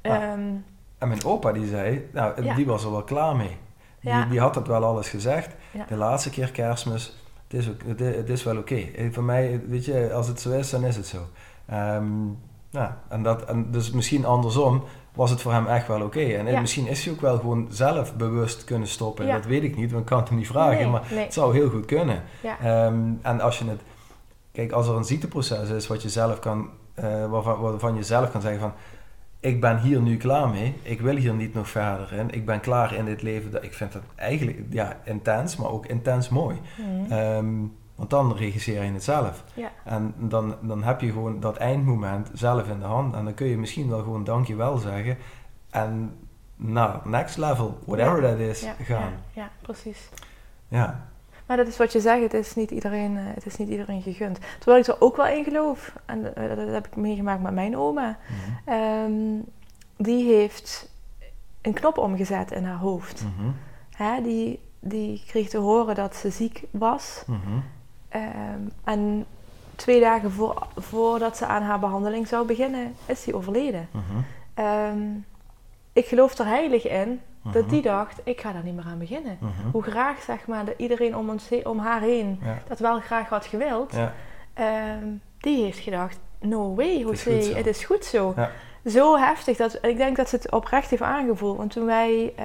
Ehm, 0.00 0.40
en 0.98 1.08
mijn 1.08 1.24
opa 1.24 1.52
die 1.52 1.66
zei, 1.66 2.08
nou, 2.12 2.54
die 2.54 2.66
was 2.66 2.84
er 2.84 2.90
wel 2.90 3.04
klaar 3.04 3.36
mee. 3.36 3.56
Die, 4.00 4.28
die 4.28 4.40
had 4.40 4.54
het 4.54 4.66
wel 4.66 4.84
alles 4.84 5.08
gezegd. 5.08 5.54
De 5.88 5.96
laatste 5.96 6.30
keer 6.30 6.50
kerstmis, 6.50 7.16
het 7.48 7.60
is, 7.60 7.68
ook, 7.68 7.98
het, 7.98 8.28
is 8.28 8.42
wel 8.42 8.56
oké. 8.56 8.86
Okay. 8.92 9.12
Voor 9.12 9.22
mij, 9.22 9.60
weet 9.66 9.84
je, 9.84 10.12
als 10.12 10.28
het 10.28 10.40
zo 10.40 10.50
is, 10.50 10.70
dan 10.70 10.84
is 10.84 10.96
het 10.96 11.06
zo. 11.06 11.18
Um, 11.72 12.38
ja, 12.70 12.98
en, 13.08 13.22
dat, 13.22 13.44
en 13.44 13.70
dus 13.70 13.90
misschien 13.90 14.24
andersom 14.24 14.84
was 15.14 15.30
het 15.30 15.40
voor 15.40 15.52
hem 15.52 15.66
echt 15.66 15.86
wel 15.86 16.02
oké. 16.02 16.20
En 16.20 16.60
misschien 16.60 16.86
is 16.86 17.04
hij 17.04 17.14
ook 17.14 17.20
wel 17.20 17.38
gewoon 17.38 17.66
zelf 17.70 18.16
bewust 18.16 18.64
kunnen 18.64 18.88
stoppen. 18.88 19.26
Dat 19.26 19.44
weet 19.44 19.62
ik 19.62 19.76
niet, 19.76 19.90
want 19.90 20.02
ik 20.02 20.08
kan 20.08 20.18
het 20.18 20.28
hem 20.28 20.38
niet 20.38 20.46
vragen. 20.46 20.90
maar 20.90 21.02
het 21.08 21.32
zou 21.32 21.54
heel 21.54 21.70
goed 21.70 21.84
kunnen. 21.84 22.22
Um, 22.64 23.18
en 23.22 23.40
als 23.40 23.58
je 23.58 23.64
het... 23.64 23.80
Kijk, 24.52 24.72
als 24.72 24.88
er 24.88 24.96
een 24.96 25.04
ziekteproces 25.04 25.68
is 25.68 25.86
wat 25.86 26.02
je 26.02 26.08
zelf 26.08 26.38
kan, 26.38 26.70
uh, 26.98 27.26
waarvan, 27.26 27.60
waarvan 27.60 27.94
je 27.94 28.02
zelf 28.02 28.30
kan 28.30 28.40
zeggen 28.40 28.60
van... 28.60 28.72
Ik 29.40 29.60
ben 29.60 29.78
hier 29.80 30.00
nu 30.00 30.16
klaar 30.16 30.48
mee. 30.48 30.74
Ik 30.82 31.00
wil 31.00 31.16
hier 31.16 31.34
niet 31.34 31.54
nog 31.54 31.68
verder 31.68 32.12
in. 32.12 32.30
Ik 32.30 32.46
ben 32.46 32.60
klaar 32.60 32.94
in 32.94 33.04
dit 33.04 33.22
leven. 33.22 33.62
Ik 33.62 33.74
vind 33.74 33.92
het 33.92 34.02
eigenlijk 34.14 34.58
ja, 34.70 34.96
intens, 35.04 35.56
maar 35.56 35.70
ook 35.70 35.86
intens 35.86 36.28
mooi. 36.28 36.56
Mm. 36.78 37.12
Um, 37.12 37.76
want 38.00 38.12
dan 38.12 38.36
regisseer 38.36 38.84
je 38.84 38.92
het 38.92 39.04
zelf. 39.04 39.44
Ja. 39.54 39.70
En 39.84 40.14
dan, 40.16 40.54
dan 40.60 40.82
heb 40.82 41.00
je 41.00 41.12
gewoon 41.12 41.40
dat 41.40 41.56
eindmoment 41.56 42.30
zelf 42.32 42.68
in 42.68 42.78
de 42.78 42.84
hand. 42.84 43.14
En 43.14 43.24
dan 43.24 43.34
kun 43.34 43.46
je 43.46 43.58
misschien 43.58 43.88
wel 43.88 44.02
gewoon 44.02 44.24
dankjewel 44.24 44.76
zeggen. 44.76 45.18
En 45.70 46.16
naar 46.56 47.00
next 47.04 47.36
level, 47.36 47.78
whatever 47.84 48.20
that 48.20 48.38
is, 48.38 48.66
gaan. 48.82 49.12
Ja, 49.32 49.50
precies. 49.62 50.08
Ja. 50.68 51.08
Maar 51.46 51.56
dat 51.56 51.66
is 51.66 51.76
wat 51.76 51.92
je 51.92 52.00
zegt, 52.00 52.22
het 52.22 52.34
is 52.34 52.54
niet 52.54 52.70
iedereen, 52.70 53.16
eh, 53.16 53.24
het 53.34 53.46
is 53.46 53.56
niet 53.56 53.68
iedereen 53.68 54.02
gegund. 54.02 54.38
Terwijl 54.58 54.82
ik 54.82 54.86
er 54.88 55.00
ook 55.00 55.16
wel 55.16 55.26
in 55.26 55.44
geloof, 55.44 55.94
en 56.06 56.34
eh, 56.34 56.56
dat 56.56 56.68
heb 56.68 56.86
ik 56.86 56.96
meegemaakt 56.96 57.42
met 57.42 57.54
mijn 57.54 57.76
oma. 57.76 58.18
Mhm. 58.28 58.74
Ehm, 58.76 59.40
die 59.96 60.32
heeft 60.32 60.90
een 61.60 61.72
knop 61.72 61.98
omgezet 61.98 62.50
in 62.50 62.64
haar 62.64 62.78
hoofd. 62.78 63.24
Mm 63.24 63.54
Hè, 63.90 64.22
die, 64.22 64.60
die 64.78 65.22
kreeg 65.26 65.48
te 65.48 65.58
horen 65.58 65.94
dat 65.94 66.14
ze 66.14 66.30
ziek 66.30 66.64
was. 66.70 67.22
Mm 67.26 67.62
Ehm, 68.10 68.60
en 68.84 69.26
twee 69.76 70.00
dagen 70.00 70.30
voor, 70.30 70.66
voordat 70.76 71.36
ze 71.36 71.46
aan 71.46 71.62
haar 71.62 71.78
behandeling 71.78 72.28
zou 72.28 72.46
beginnen, 72.46 72.94
is 73.06 73.24
hij 73.24 73.34
overleden. 73.34 73.88
Mhm. 73.90 74.02
Ehm, 74.54 74.98
ik 75.92 76.06
geloof 76.06 76.38
er 76.38 76.46
heilig 76.46 76.88
in 76.88 77.20
dat 77.42 77.62
mhm. 77.62 77.70
die 77.70 77.82
dacht, 77.82 78.20
ik 78.24 78.40
ga 78.40 78.52
daar 78.52 78.64
niet 78.64 78.74
meer 78.74 78.84
aan 78.84 78.98
beginnen. 78.98 79.36
Mhm. 79.40 79.70
Hoe 79.72 79.82
graag, 79.82 80.22
zeg 80.22 80.46
maar, 80.46 80.64
dat 80.64 80.74
iedereen 80.76 81.16
om, 81.16 81.30
ons, 81.30 81.48
om 81.64 81.78
haar 81.78 82.00
heen 82.00 82.40
dat 82.68 82.78
wel 82.78 83.00
graag 83.00 83.28
had 83.28 83.46
gewild. 83.46 83.92
Ja. 83.92 84.12
Ehm, 84.54 85.06
die 85.38 85.62
heeft 85.62 85.78
gedacht, 85.78 86.18
no 86.38 86.74
way, 86.74 86.98
José, 86.98 87.54
het 87.54 87.66
is 87.66 87.84
goed 87.84 88.04
zo. 88.04 88.32
Ja. 88.36 88.50
Zo 88.86 89.16
heftig. 89.16 89.56
Dat, 89.56 89.78
ik 89.82 89.96
denk 89.96 90.16
dat 90.16 90.28
ze 90.28 90.36
het 90.36 90.50
oprecht 90.50 90.90
heeft 90.90 91.02
aangevoeld. 91.02 91.56
Want 91.56 91.70
toen 91.70 91.86
wij 91.86 92.32
uh, 92.38 92.44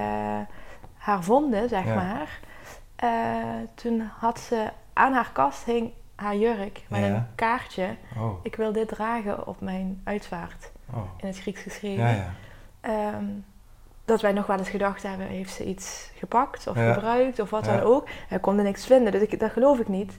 haar 0.98 1.24
vonden, 1.24 1.70
zeg 1.70 1.86
maar... 1.86 2.40
Uh, 3.04 3.10
toen 3.74 4.10
had 4.20 4.40
ze 4.40 4.70
aan 4.96 5.14
haar 5.14 5.30
kast 5.34 5.64
hing 5.64 5.92
haar 6.16 6.36
jurk 6.36 6.84
met 6.88 7.04
een 7.04 7.26
kaartje. 7.36 7.96
Oh. 8.18 8.40
Ik 8.44 8.56
wil 8.56 8.72
dit 8.72 8.88
dragen 8.88 9.48
op 9.48 9.62
mijn 9.62 10.02
uitvaart. 10.04 10.72
Oh. 10.94 11.04
In 11.18 11.28
het 11.28 11.40
Grieks 11.40 11.62
geschreven. 11.62 12.04
Ja, 12.04 12.32
ja. 12.82 13.14
Um, 13.16 13.46
dat 14.06 14.22
wij 14.22 14.32
nog 14.32 14.46
wel 14.46 14.58
eens 14.58 14.70
gedacht 14.70 15.04
hebben, 15.04 15.28
heeft 15.28 15.54
ze 15.54 15.66
iets 15.66 16.12
gepakt 16.16 16.68
of 16.68 16.76
gebruikt 16.76 17.40
of 17.40 17.50
wat 17.50 17.66
dan 17.66 17.80
ook. 17.80 18.08
Hij 18.28 18.40
kon 18.40 18.58
er 18.58 18.64
niks 18.64 18.86
vinden, 18.86 19.12
dus 19.12 19.22
ik, 19.22 19.40
dat 19.40 19.52
geloof 19.52 19.80
ik 19.80 19.88
niet. 19.88 20.18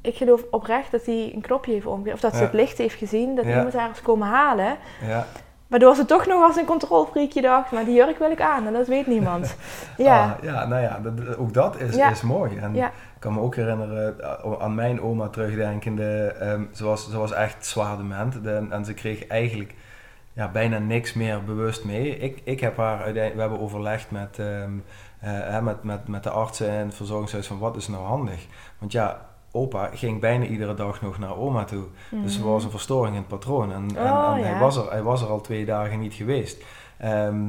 Ik 0.00 0.16
geloof 0.16 0.42
oprecht 0.50 0.90
dat 0.90 1.06
hij 1.06 1.30
een 1.34 1.40
knopje 1.40 1.72
heeft 1.72 1.86
omgezet, 1.86 2.14
of 2.14 2.20
dat 2.20 2.36
ze 2.36 2.42
het 2.42 2.52
licht 2.52 2.78
heeft 2.78 2.94
gezien, 2.94 3.34
dat 3.34 3.44
iemand 3.44 3.72
haar 3.72 3.90
is 3.90 4.02
komen 4.02 4.28
halen. 4.28 4.76
Waardoor 5.72 5.94
ze 5.94 6.04
toch 6.04 6.26
nog 6.26 6.42
als 6.42 6.56
een 6.56 6.64
controlfreakje 6.64 7.40
dacht, 7.40 7.70
maar 7.70 7.84
die 7.84 7.94
jurk 7.94 8.18
wil 8.18 8.30
ik 8.30 8.40
aan 8.40 8.66
en 8.66 8.72
dat 8.72 8.86
weet 8.86 9.06
niemand. 9.06 9.56
ja. 9.96 10.22
Ah, 10.22 10.44
ja, 10.44 10.66
nou 10.66 10.82
ja, 10.82 10.98
dat, 11.02 11.36
ook 11.36 11.54
dat 11.54 11.80
is, 11.80 11.96
is 11.96 12.22
mooi. 12.22 12.56
En 12.56 12.74
ik 12.74 12.90
kan 13.18 13.32
me 13.32 13.40
ook 13.40 13.56
herinneren 13.56 14.20
eh, 14.20 14.52
aan 14.58 14.74
mijn 14.74 15.00
oma 15.00 15.28
terugdenkende. 15.28 16.34
Um, 16.42 16.68
ze, 16.72 16.84
was, 16.84 17.10
ze 17.10 17.18
was 17.18 17.32
echt 17.32 17.66
zwaar 17.66 17.96
dement 17.96 18.40
en 18.70 18.84
ze 18.84 18.94
kreeg 18.94 19.26
eigenlijk 19.26 19.74
ja, 20.32 20.48
bijna 20.48 20.78
niks 20.78 21.12
meer 21.12 21.44
bewust 21.44 21.84
mee. 21.84 22.18
Ik, 22.18 22.40
ik 22.44 22.60
heb 22.60 22.76
haar 22.76 23.12
we 23.12 23.20
hebben 23.20 23.60
overlegd 23.60 24.10
met, 24.10 24.38
um, 24.38 24.84
uh, 25.24 25.58
met, 25.58 25.82
met, 25.82 26.08
met 26.08 26.22
de 26.22 26.30
artsen 26.30 26.70
en 26.70 26.86
het 26.86 26.94
verzorgingshuis 26.94 27.46
van 27.46 27.58
wat 27.58 27.76
is 27.76 27.88
nou 27.88 28.04
handig. 28.04 28.46
Want 28.78 28.92
ja, 28.92 29.20
opa 29.52 29.90
ging 29.94 30.20
bijna 30.20 30.44
iedere 30.44 30.74
dag 30.74 31.02
nog 31.02 31.18
naar 31.18 31.36
oma 31.36 31.64
toe. 31.64 31.84
Dus 32.10 32.36
er 32.36 32.44
was 32.44 32.62
een 32.62 32.68
mhm. 32.68 32.76
verstoring 32.76 33.14
in 33.14 33.20
het 33.20 33.28
patroon. 33.28 33.72
En, 33.72 33.96
en, 33.96 34.12
oh, 34.12 34.32
hij, 34.32 34.58
was 34.58 34.76
er, 34.76 34.90
hij 34.90 35.02
was 35.02 35.22
er 35.22 35.28
al 35.28 35.40
twee 35.40 35.64
dagen 35.64 35.98
niet 35.98 36.14
geweest. 36.14 36.62
Ehm, 36.98 37.44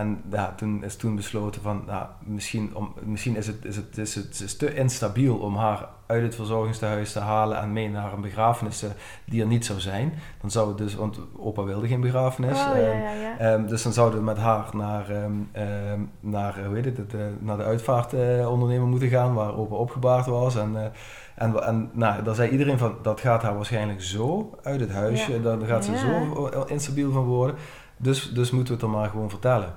en 0.00 0.22
ja, 0.30 0.52
toen 0.56 0.84
is 0.84 0.96
toen 0.96 1.16
besloten 1.16 1.62
van, 1.62 1.82
nou, 1.86 2.06
misschien, 2.24 2.70
om, 2.76 2.94
misschien 3.02 3.36
is, 3.36 3.46
het, 3.46 3.64
is, 3.64 3.76
het, 3.76 3.98
is, 3.98 4.14
het, 4.14 4.40
is 4.40 4.56
te 4.56 4.74
instabiel 4.74 5.36
om 5.36 5.56
haar 5.56 5.88
uit 6.06 6.22
het 6.22 6.34
verzorgingstehuis 6.34 7.12
te 7.12 7.18
halen 7.18 7.58
en 7.58 7.72
mee 7.72 7.90
naar 7.90 8.12
een 8.12 8.20
begrafenis 8.20 8.82
eh, 8.82 8.90
die 9.24 9.40
er 9.40 9.46
niet 9.46 9.64
zou 9.64 9.80
zijn. 9.80 10.12
Dan 10.40 10.50
zou 10.50 10.68
het 10.68 10.78
dus, 10.78 10.94
want 10.94 11.20
opa 11.36 11.62
wilde 11.62 11.88
geen 11.88 12.00
begrafenis. 12.00 12.58
Oh, 12.58 12.66
ja, 12.66 12.74
ehm, 12.74 13.00
ja, 13.00 13.12
ja. 13.38 13.52
Um, 13.52 13.66
dus 13.66 13.82
dan 13.82 13.92
zouden 13.92 14.18
we 14.18 14.24
met 14.24 14.38
haar 14.38 14.68
naar, 14.72 15.10
um, 15.10 15.48
naar, 16.20 16.64
hoe 16.66 16.74
heet 16.74 16.84
het, 16.84 17.14
uh, 17.14 17.20
naar 17.38 17.56
de 17.56 17.64
uitvaartondernemer 17.64 18.86
moeten 18.86 19.08
gaan 19.08 19.34
waar 19.34 19.56
opa 19.56 19.74
opgebaard 19.74 20.26
was. 20.26 20.56
En, 20.56 20.72
uh, 20.72 20.84
en, 21.34 21.62
en 21.66 21.90
nou, 21.92 22.22
daar 22.22 22.34
zei 22.34 22.50
iedereen 22.50 22.78
van, 22.78 22.96
dat 23.02 23.20
gaat 23.20 23.42
haar 23.42 23.56
waarschijnlijk 23.56 24.02
zo 24.02 24.58
uit 24.62 24.80
het 24.80 24.92
huisje, 24.92 25.40
dan 25.40 25.66
gaat 25.66 25.84
ze 25.84 25.96
zo 25.96 26.64
instabiel 26.66 27.12
van 27.12 27.24
worden. 27.24 27.56
Dus, 27.96 28.30
dus 28.32 28.50
moeten 28.50 28.74
we 28.74 28.80
het 28.80 28.90
er 28.90 28.98
maar 28.98 29.10
gewoon 29.10 29.30
vertellen. 29.30 29.74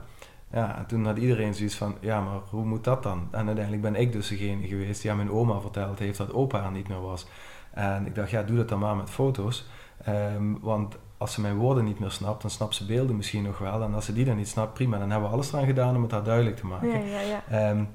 Ja, 0.53 0.77
en 0.77 0.85
toen 0.85 1.05
had 1.05 1.17
iedereen 1.17 1.53
zoiets 1.53 1.75
van, 1.75 1.95
ja, 1.99 2.21
maar 2.21 2.39
hoe 2.49 2.65
moet 2.65 2.83
dat 2.83 3.03
dan? 3.03 3.27
En 3.31 3.45
uiteindelijk 3.45 3.81
ben 3.81 3.95
ik 3.95 4.11
dus 4.11 4.27
degene 4.27 4.67
geweest 4.67 5.01
die 5.01 5.11
aan 5.11 5.17
mijn 5.17 5.31
oma 5.31 5.59
verteld 5.59 5.99
heeft 5.99 6.17
dat 6.17 6.33
opa 6.33 6.63
er 6.63 6.71
niet 6.71 6.87
meer 6.87 7.01
was. 7.01 7.27
En 7.71 8.05
ik 8.05 8.15
dacht, 8.15 8.29
ja, 8.29 8.43
doe 8.43 8.57
dat 8.57 8.69
dan 8.69 8.79
maar 8.79 8.95
met 8.95 9.09
foto's. 9.09 9.65
Um, 10.07 10.59
want 10.61 10.97
als 11.17 11.33
ze 11.33 11.41
mijn 11.41 11.55
woorden 11.55 11.83
niet 11.83 11.99
meer 11.99 12.11
snapt, 12.11 12.41
dan 12.41 12.51
snapt 12.51 12.75
ze 12.75 12.85
beelden 12.85 13.15
misschien 13.15 13.43
nog 13.43 13.57
wel. 13.57 13.83
En 13.83 13.93
als 13.93 14.05
ze 14.05 14.13
die 14.13 14.25
dan 14.25 14.35
niet 14.35 14.47
snapt, 14.47 14.73
prima. 14.73 14.97
Dan 14.97 15.09
hebben 15.09 15.29
we 15.29 15.35
alles 15.35 15.53
eraan 15.53 15.65
gedaan 15.65 15.95
om 15.95 16.01
het 16.01 16.11
haar 16.11 16.23
duidelijk 16.23 16.55
te 16.55 16.65
maken. 16.65 16.89
Ja, 16.89 17.19
ja, 17.19 17.41
ja. 17.49 17.69
Um, 17.69 17.87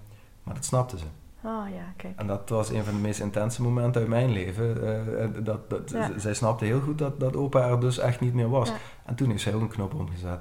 maar 0.42 0.54
dat 0.54 0.64
snapte 0.64 0.98
ze. 0.98 1.04
Oh, 1.42 1.64
ja, 1.74 1.92
kijk. 1.96 2.18
En 2.18 2.26
dat 2.26 2.48
was 2.48 2.70
een 2.70 2.84
van 2.84 2.94
de 2.94 3.00
meest 3.00 3.20
intense 3.20 3.62
momenten 3.62 4.00
uit 4.00 4.10
mijn 4.10 4.30
leven. 4.30 4.84
Uh, 4.84 5.44
dat, 5.44 5.70
dat, 5.70 5.94
Zij 6.16 6.34
snapte 6.34 6.64
heel 6.64 6.80
goed 6.80 6.98
dat, 6.98 7.20
dat 7.20 7.36
opa 7.36 7.68
er 7.68 7.80
dus 7.80 7.98
echt 7.98 8.20
niet 8.20 8.34
meer 8.34 8.48
was. 8.50 8.72
En 9.04 9.14
toen 9.14 9.30
is 9.30 9.42
zij 9.42 9.54
ook 9.54 9.60
een 9.60 9.68
knop 9.68 9.94
omgezet. 9.94 10.40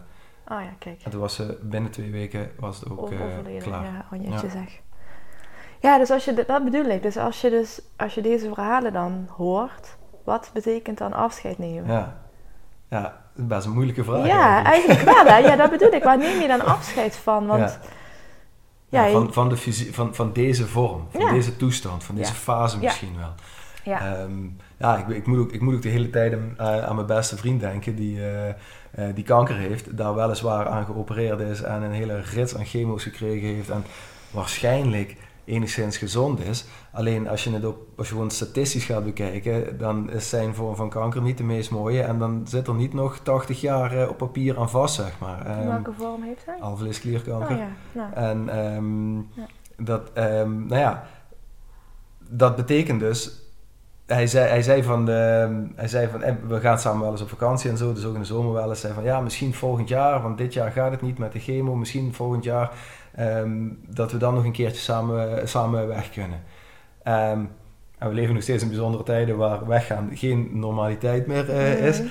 Oh 0.51 0.61
ja, 0.61 0.73
kijk. 0.79 1.01
En 1.03 1.11
toen 1.11 1.19
was 1.19 1.35
ze 1.35 1.57
binnen 1.61 1.91
twee 1.91 2.11
weken 2.11 2.51
was 2.59 2.79
het 2.79 2.89
ook 2.89 3.11
uh, 3.11 3.19
klaar. 3.61 3.83
Ja, 3.83 4.05
oh 4.11 4.21
jeetje 4.21 4.47
ja. 4.47 4.51
zeg. 4.51 4.79
Ja, 5.79 5.97
dus 5.97 6.11
als 6.11 6.25
je, 6.25 6.45
dat 6.47 6.63
bedoel 6.63 6.85
ik. 6.85 7.01
Dus 7.01 7.17
als 7.17 7.41
je, 7.41 7.49
dus 7.49 7.81
als 7.97 8.13
je 8.13 8.21
deze 8.21 8.47
verhalen 8.53 8.93
dan 8.93 9.27
hoort, 9.35 9.97
wat 10.23 10.49
betekent 10.53 10.97
dan 10.97 11.13
afscheid 11.13 11.57
nemen? 11.57 11.91
Ja, 11.91 12.21
ja 12.89 13.21
best 13.33 13.65
een 13.65 13.71
moeilijke 13.71 14.03
vraag. 14.03 14.25
Ja, 14.25 14.63
eigenlijk, 14.63 15.01
wel. 15.01 15.25
Hè? 15.25 15.37
Ja, 15.37 15.55
dat 15.55 15.69
bedoel 15.69 15.91
ik. 15.91 16.03
Waar 16.03 16.17
neem 16.17 16.41
je 16.41 16.47
dan 16.47 16.65
afscheid 16.75 17.15
van? 17.15 17.45
Want, 17.45 17.79
ja. 18.89 19.05
ja 19.05 19.11
van, 19.11 19.33
van, 19.33 19.49
de 19.49 19.57
van, 19.91 20.15
van 20.15 20.33
deze 20.33 20.67
vorm, 20.67 21.07
van 21.09 21.33
deze 21.33 21.57
toestand, 21.57 22.03
van 22.03 22.15
deze 22.15 22.33
fase 22.33 22.79
misschien 22.79 23.17
wel. 23.17 23.33
Ja, 23.83 24.21
um, 24.21 24.57
ja 24.77 24.97
ik, 24.97 25.07
ik, 25.07 25.27
moet 25.27 25.39
ook, 25.39 25.51
ik 25.51 25.61
moet 25.61 25.75
ook 25.75 25.81
de 25.81 25.89
hele 25.89 26.09
tijd 26.09 26.33
aan, 26.33 26.59
aan 26.59 26.95
mijn 26.95 27.07
beste 27.07 27.37
vriend 27.37 27.59
denken, 27.59 27.95
die, 27.95 28.17
uh, 28.17 28.53
die 29.13 29.23
kanker 29.23 29.55
heeft, 29.55 29.97
daar 29.97 30.15
weliswaar 30.15 30.67
aan 30.67 30.85
geopereerd 30.85 31.39
is 31.39 31.61
en 31.61 31.81
een 31.81 31.91
hele 31.91 32.19
rits 32.19 32.55
aan 32.55 32.65
chemo's 32.65 33.03
gekregen 33.03 33.47
heeft 33.47 33.69
en 33.69 33.83
waarschijnlijk 34.31 35.15
enigszins 35.47 35.97
gezond 35.97 36.39
is. 36.39 36.65
Alleen 36.91 37.27
als 37.27 37.43
je 37.43 37.51
het 37.51 37.65
op, 37.65 37.77
als 37.97 38.07
je 38.07 38.13
gewoon 38.13 38.31
statistisch 38.31 38.85
gaat 38.85 39.03
bekijken, 39.03 39.77
dan 39.77 40.11
is 40.11 40.29
zijn 40.29 40.55
vorm 40.55 40.75
van 40.75 40.89
kanker 40.89 41.21
niet 41.21 41.37
de 41.37 41.43
meest 41.43 41.71
mooie. 41.71 42.01
En 42.01 42.19
dan 42.19 42.47
zit 42.47 42.67
er 42.67 42.73
niet 42.73 42.93
nog 42.93 43.19
80 43.19 43.61
jaar 43.61 44.09
op 44.09 44.17
papier 44.17 44.59
aan 44.59 44.69
vast, 44.69 44.95
zeg 44.95 45.19
maar. 45.19 45.59
Um, 45.59 45.67
welke 45.67 45.93
vorm 45.97 46.23
heeft 46.23 46.45
hij? 46.45 46.55
Alvleesklierkanker. 46.59 47.55
Oh, 47.55 47.57
ja. 47.57 47.69
nou. 47.91 48.13
En 48.13 48.57
um, 48.75 49.29
ja. 49.33 49.45
dat, 49.77 50.11
um, 50.17 50.65
nou 50.65 50.81
ja, 50.81 51.07
dat 52.29 52.55
betekent 52.55 52.99
dus 52.99 53.46
hij 54.07 54.27
zei, 54.27 54.47
hij 54.47 54.61
zei 54.61 54.83
van, 54.83 55.05
de, 55.05 55.49
hij 55.75 55.87
zei 55.87 56.07
van 56.07 56.23
eh, 56.23 56.33
we 56.47 56.59
gaan 56.59 56.79
samen 56.79 57.01
wel 57.01 57.11
eens 57.11 57.21
op 57.21 57.29
vakantie 57.29 57.69
en 57.69 57.77
zo, 57.77 57.93
dus 57.93 58.05
ook 58.05 58.13
in 58.13 58.19
de 58.19 58.25
zomer 58.25 58.53
wel 58.53 58.69
eens. 58.69 58.79
Zei 58.79 58.93
van 58.93 59.03
ja, 59.03 59.19
misschien 59.19 59.53
volgend 59.53 59.89
jaar, 59.89 60.21
want 60.21 60.37
dit 60.37 60.53
jaar 60.53 60.71
gaat 60.71 60.91
het 60.91 61.01
niet 61.01 61.17
met 61.17 61.31
de 61.31 61.39
chemo, 61.39 61.75
misschien 61.75 62.13
volgend 62.13 62.43
jaar 62.43 62.71
ehm, 63.15 63.67
dat 63.87 64.11
we 64.11 64.17
dan 64.17 64.33
nog 64.33 64.43
een 64.43 64.51
keertje 64.51 64.81
samen, 64.81 65.47
samen 65.47 65.87
weg 65.87 66.11
kunnen. 66.11 66.43
Ehm, 67.03 67.39
en 67.97 68.07
we 68.07 68.13
leven 68.13 68.33
nog 68.33 68.43
steeds 68.43 68.63
in 68.63 68.69
bijzondere 68.69 69.03
tijden 69.03 69.37
waar 69.37 69.67
weggaan 69.67 70.09
geen 70.13 70.49
normaliteit 70.51 71.27
meer 71.27 71.49
uh, 71.49 71.87
is. 71.87 71.99
Um, 71.99 72.07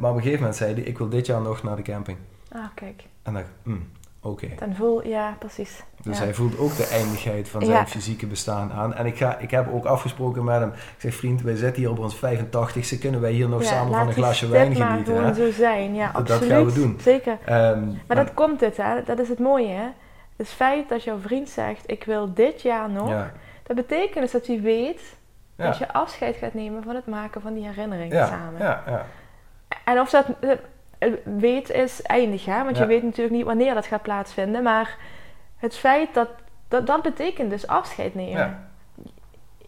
maar 0.00 0.10
op 0.10 0.16
een 0.16 0.22
gegeven 0.22 0.38
moment 0.38 0.56
zei 0.56 0.74
hij, 0.74 0.82
ik 0.82 0.98
wil 0.98 1.08
dit 1.08 1.26
jaar 1.26 1.40
nog 1.40 1.62
naar 1.62 1.76
de 1.76 1.82
camping. 1.82 2.18
Ah, 2.52 2.64
kijk. 2.74 3.04
En 3.22 3.32
dan, 3.32 3.42
hmm, 3.62 3.88
oké. 4.24 4.48
Dan 4.58 4.74
voel, 4.74 5.06
ja, 5.06 5.36
precies. 5.38 5.82
Dus 6.02 6.18
hij 6.18 6.34
voelt 6.34 6.58
ook 6.58 6.76
de 6.76 6.86
eindigheid 6.86 7.48
van 7.48 7.64
zijn 7.64 7.86
fysieke 7.86 8.26
bestaan 8.26 8.72
aan. 8.72 8.94
En 8.94 9.06
ik, 9.06 9.16
ga, 9.16 9.38
ik 9.38 9.50
heb 9.50 9.72
ook 9.72 9.84
afgesproken 9.84 10.44
met 10.44 10.60
hem. 10.60 10.68
Ik 10.68 10.94
zeg, 10.98 11.14
vriend, 11.14 11.42
wij 11.42 11.56
zitten 11.56 11.82
hier 11.82 11.90
op 11.90 11.98
ons 11.98 12.16
85ste. 12.16 12.98
Kunnen 13.00 13.20
wij 13.20 13.32
hier 13.32 13.48
nog 13.48 13.64
samen 13.64 13.94
van 13.94 14.06
een 14.06 14.12
glaasje 14.12 14.48
wijn 14.48 14.76
genieten? 14.76 15.14
Ja, 15.14 15.32
zo 15.32 15.50
zijn. 15.50 15.94
Ja, 15.94 16.06
absoluut. 16.06 16.28
Dat 16.28 16.48
gaan 16.48 16.64
we 16.64 16.72
doen. 16.72 16.98
Zeker. 17.00 17.38
Ehm, 17.44 17.86
maar 18.06 18.16
dat 18.16 18.34
komt 18.34 18.60
het, 18.60 18.76
hè. 18.76 19.02
Dat 19.04 19.18
is 19.18 19.28
het 19.28 19.38
mooie, 19.38 19.68
hè. 19.68 19.86
Het 20.36 20.48
feit 20.48 20.88
dat 20.88 21.04
jouw 21.04 21.18
vriend 21.18 21.48
zegt, 21.48 21.82
ik 21.86 22.04
wil 22.04 22.34
dit 22.34 22.62
jaar 22.62 22.90
nog. 22.90 23.26
Dat 23.62 23.76
betekent 23.76 24.22
dus 24.22 24.32
dat 24.32 24.46
hij 24.46 24.60
weet 24.60 25.00
dat 25.56 25.78
je 25.78 25.92
afscheid 25.92 26.36
gaat 26.36 26.54
nemen 26.54 26.82
van 26.82 26.94
het 26.94 27.06
maken 27.06 27.40
van 27.40 27.54
die 27.54 27.66
herinneringen 27.66 28.26
samen. 28.26 28.60
Ja, 28.60 28.82
ja. 28.86 29.06
En 29.84 30.00
of 30.00 30.10
dat 30.10 30.26
eh, 30.40 30.50
weet 31.24 31.70
is 31.70 32.02
eindig, 32.02 32.44
hè. 32.44 32.64
Want 32.64 32.78
je 32.78 32.86
weet 32.86 33.02
natuurlijk 33.02 33.36
niet 33.36 33.44
wanneer 33.44 33.74
dat 33.74 33.86
gaat 33.86 34.02
plaatsvinden. 34.02 34.62
Maar 34.62 34.96
het 35.56 35.76
feit 35.76 36.14
dat, 36.14 36.28
dat, 36.68 36.86
dat 36.86 37.02
betekent 37.02 37.50
dus 37.50 37.66
afscheid 37.66 38.14
nemen. 38.14 38.68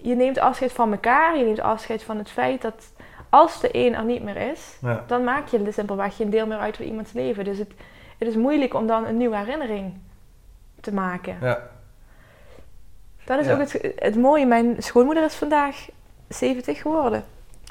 Je 0.00 0.14
neemt 0.14 0.38
afscheid 0.38 0.72
van 0.72 0.92
elkaar, 0.92 1.38
je 1.38 1.44
neemt 1.44 1.60
afscheid 1.60 2.02
van 2.02 2.18
het 2.18 2.30
feit 2.30 2.62
dat 2.62 2.92
als 3.28 3.60
de 3.60 3.68
een 3.72 3.94
er 3.94 4.04
niet 4.04 4.22
meer 4.22 4.36
is, 4.36 4.78
dan 5.06 5.24
maak 5.24 5.48
je 5.48 5.72
simpelweg 5.72 6.16
geen 6.16 6.30
deel 6.30 6.46
meer 6.46 6.58
uit 6.58 6.76
van 6.76 6.86
iemands 6.86 7.12
leven. 7.12 7.44
Dus 7.44 7.58
het, 7.58 7.72
het 8.18 8.28
is 8.28 8.36
moeilijk 8.36 8.74
om 8.74 8.86
dan 8.86 9.06
een 9.06 9.16
nieuwe 9.16 9.36
herinnering 9.36 9.94
te 10.80 10.92
maken. 10.92 11.36
Ja. 11.40 11.68
Dat 13.24 13.40
is 13.40 13.50
ook 13.50 13.58
het, 13.58 13.92
het 13.96 14.16
mooie. 14.16 14.46
Mijn 14.46 14.74
schoonmoeder 14.78 15.24
is 15.24 15.34
vandaag 15.34 15.88
70 16.28 16.80
geworden. 16.82 17.24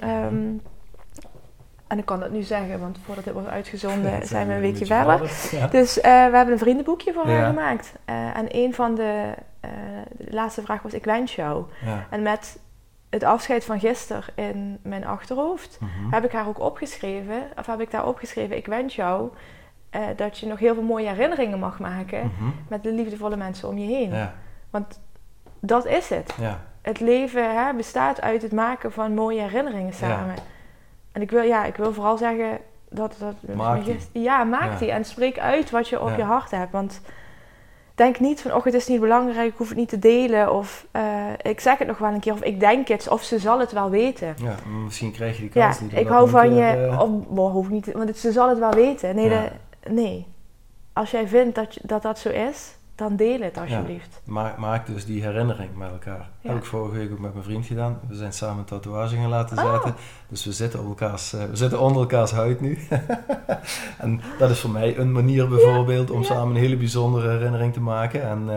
Um, 0.04 0.62
en 1.88 1.98
ik 1.98 2.06
kan 2.06 2.20
dat 2.20 2.32
nu 2.32 2.42
zeggen, 2.42 2.80
want 2.80 2.98
voordat 3.06 3.24
dit 3.24 3.34
wordt 3.34 3.48
uitgezonden 3.48 4.26
zijn 4.28 4.48
we 4.48 4.54
een 4.54 4.60
weekje 4.60 4.86
verder. 4.86 5.20
Dus 5.72 5.98
uh, 5.98 6.04
we 6.04 6.10
hebben 6.10 6.52
een 6.52 6.58
vriendenboekje 6.58 7.14
voor 7.14 7.28
haar 7.28 7.46
gemaakt. 7.46 7.94
Uh, 8.10 8.38
en 8.38 8.46
een 8.50 8.74
van 8.74 8.96
de, 8.96 9.34
uh, 9.66 9.72
de, 10.18 10.34
laatste 10.34 10.62
vraag 10.62 10.82
was: 10.82 10.94
Ik 10.94 11.06
wens 11.06 11.36
jou. 11.36 11.66
En 12.10 12.22
met 12.22 12.60
het 13.10 13.24
afscheid 13.24 13.66
van 13.66 13.80
gisteren 13.80 14.24
in 14.36 14.80
mijn 14.82 15.06
achterhoofd 15.06 15.78
mhm. 15.80 16.14
heb 16.14 16.26
ik 16.26 16.32
haar 16.32 16.48
ook 16.48 16.60
opgeschreven, 16.60 17.44
of 17.58 17.66
heb 17.66 17.82
ik 17.82 17.92
daar 17.92 18.08
opgeschreven: 18.08 18.58
Ik 18.58 18.66
wens 18.66 18.96
jou 18.96 19.32
dat 20.16 20.38
je 20.38 20.48
nog 20.48 20.60
heel 20.60 20.74
veel 20.74 20.84
mooie 20.84 21.08
herinneringen 21.08 21.60
mag 21.60 21.80
maken 21.80 22.20
mhm. 22.20 22.50
met 22.68 22.84
de 22.84 22.92
liefdevolle 22.92 23.36
mensen 23.36 23.70
om 23.70 23.78
je 23.78 23.88
heen. 23.88 24.30
Want 24.70 25.00
dat 25.60 25.86
is 25.86 26.10
het. 26.10 26.36
Het 26.82 27.00
leven 27.00 27.56
hè, 27.56 27.74
bestaat 27.74 28.22
uit 28.22 28.42
het 28.42 28.52
maken 28.52 28.92
van 28.92 29.14
mooie 29.14 29.42
herinneringen 29.42 29.94
samen. 29.94 30.36
En 31.16 31.22
ik 31.22 31.32
wil, 31.32 31.42
ja, 31.42 31.66
ik 31.66 31.76
wil 31.76 31.94
vooral 31.94 32.18
zeggen 32.18 32.58
dat... 32.90 33.16
dat 33.20 33.56
maak 33.56 33.82
Ja, 34.12 34.44
maak 34.44 34.80
die. 34.80 34.92
En 34.92 35.06
spreek 35.06 35.40
uit 35.40 35.70
wat 35.70 35.88
je 35.88 36.02
op 36.02 36.16
je 36.18 36.24
hart 36.24 36.52
hebt. 36.52 36.72
Want 36.72 37.02
denk 37.96 38.20
niet 38.20 38.42
van, 38.42 38.54
oh, 38.54 38.64
het 38.64 38.74
is 38.74 38.88
niet 38.88 39.00
belangrijk, 39.00 39.52
ik 39.52 39.58
hoef 39.58 39.68
het 39.68 39.78
niet 39.78 39.90
te 39.90 40.00
delen. 40.00 40.54
Of 40.54 40.86
uh, 40.96 41.04
ik 41.42 41.60
zeg 41.60 41.78
het 41.78 41.88
nog 41.88 41.98
wel 41.98 42.14
een 42.14 42.20
keer, 42.20 42.34
of 42.34 42.42
ik 42.42 42.60
denk 42.60 42.88
het, 42.88 43.08
of 43.08 43.24
ze 43.24 43.40
zal 43.40 43.60
het 43.60 43.72
wel 43.72 43.90
weten. 43.90 44.36
Ja, 44.38 44.56
misschien 44.84 45.12
krijg 45.12 45.36
je 45.36 45.42
die 45.42 45.50
kans 45.50 45.78
ja, 45.78 45.84
niet. 45.84 45.94
ik 45.94 46.08
hou 46.08 46.30
van 46.30 46.56
je, 46.56 46.88
uh, 46.92 47.02
of, 47.02 47.10
boh, 47.28 47.52
hoef 47.52 47.70
niet, 47.70 47.92
want 47.92 48.08
het, 48.08 48.18
ze 48.18 48.32
zal 48.32 48.50
het 48.50 48.60
wel 48.60 48.74
weten. 48.74 49.16
Nee, 49.16 49.30
de, 49.30 49.52
nee. 49.90 50.28
Als 50.94 51.12
jij 51.12 51.28
vindt 51.28 51.56
dat, 51.56 51.78
dat 51.82 52.02
dat 52.02 52.20
zo 52.20 52.30
is, 52.30 52.76
dan 52.96 53.16
deel 53.16 53.42
het 53.42 53.58
alsjeblieft. 53.58 54.22
Ja, 54.26 54.56
maak, 54.58 54.86
dus 54.86 55.06
die 55.06 55.22
herinnering 55.22 55.76
met 55.76 55.92
elkaar. 55.92 56.30
Ja. 56.42 56.50
Heb 56.50 56.58
ik 56.58 56.66
vorige 56.66 56.98
week 56.98 57.12
ook 57.12 57.20
met 57.20 57.34
mijn 57.34 57.46
vriend 57.46 57.66
gedaan. 57.66 58.00
We 58.08 58.16
zijn 58.16 58.34
samen 58.34 58.58
een 58.58 58.66
tatoeage 58.66 59.16
gaan 59.16 59.30
laten 59.30 59.58
oh. 59.58 59.72
zetten. 59.72 59.96
Dus 60.30 60.46
we 60.46 60.52
zitten, 60.52 60.80
op 60.80 60.86
elkaars, 60.86 61.34
uh, 61.34 61.44
we 61.44 61.56
zitten 61.56 61.80
onder 61.80 62.02
elkaars 62.02 62.32
huid 62.32 62.62
nu. 62.62 62.80
en 63.98 64.22
dat 64.40 64.50
is 64.50 64.60
voor 64.60 64.70
mij 64.70 64.98
een 64.98 65.12
manier 65.12 65.48
bijvoorbeeld 65.48 66.12
om 66.12 66.24
samen 66.24 66.56
een 66.56 66.62
hele 66.62 66.78
bijzondere 66.78 67.30
herinnering 67.30 67.74
te 67.74 67.82
maken. 67.82 68.24
En, 68.24 68.48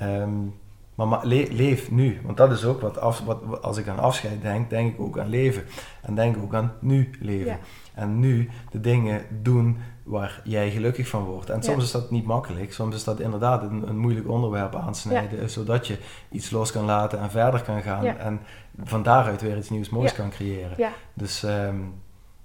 uh, 0.00 0.20
um, 0.22 0.54
maar 0.94 1.26
leef 1.26 1.90
nu, 1.90 2.20
want 2.24 2.36
dat 2.36 2.52
is 2.52 2.64
ook 2.64 2.80
wat, 2.80 3.00
af, 3.00 3.20
wat 3.20 3.62
als 3.62 3.76
ik 3.76 3.88
aan 3.88 3.98
afscheid 3.98 4.42
denk, 4.42 4.70
denk 4.70 4.92
ik 4.92 5.00
ook 5.00 5.18
aan 5.18 5.28
leven. 5.28 5.62
En 6.02 6.14
denk 6.14 6.36
ook 6.36 6.54
aan 6.54 6.72
nu 6.80 7.10
leven. 7.20 7.58
En 7.94 8.18
nu 8.18 8.50
de 8.70 8.80
dingen 8.80 9.22
doen 9.42 9.76
waar 10.10 10.40
jij 10.44 10.70
gelukkig 10.70 11.08
van 11.08 11.24
wordt. 11.24 11.50
En 11.50 11.62
soms 11.62 11.84
is 11.84 11.90
dat 11.90 12.10
niet 12.10 12.24
makkelijk. 12.24 12.72
Soms 12.72 12.94
is 12.94 13.04
dat 13.04 13.20
inderdaad 13.20 13.62
een, 13.62 13.88
een 13.88 13.98
moeilijk 13.98 14.28
onderwerp 14.28 14.74
aansnijden, 14.74 15.50
zodat 15.50 15.86
je 15.86 15.98
iets 16.30 16.50
los 16.50 16.72
kan 16.72 16.84
laten 16.84 17.18
en 17.18 17.30
verder 17.30 17.62
kan 17.62 17.82
gaan. 17.82 18.04
En 18.04 18.40
van 18.84 19.02
daaruit 19.02 19.40
weer 19.40 19.56
iets 19.56 19.70
nieuws 19.70 19.88
moois 19.88 20.14
kan 20.14 20.30
creëren. 20.30 20.92
Dus 21.14 21.42
um, 21.42 22.02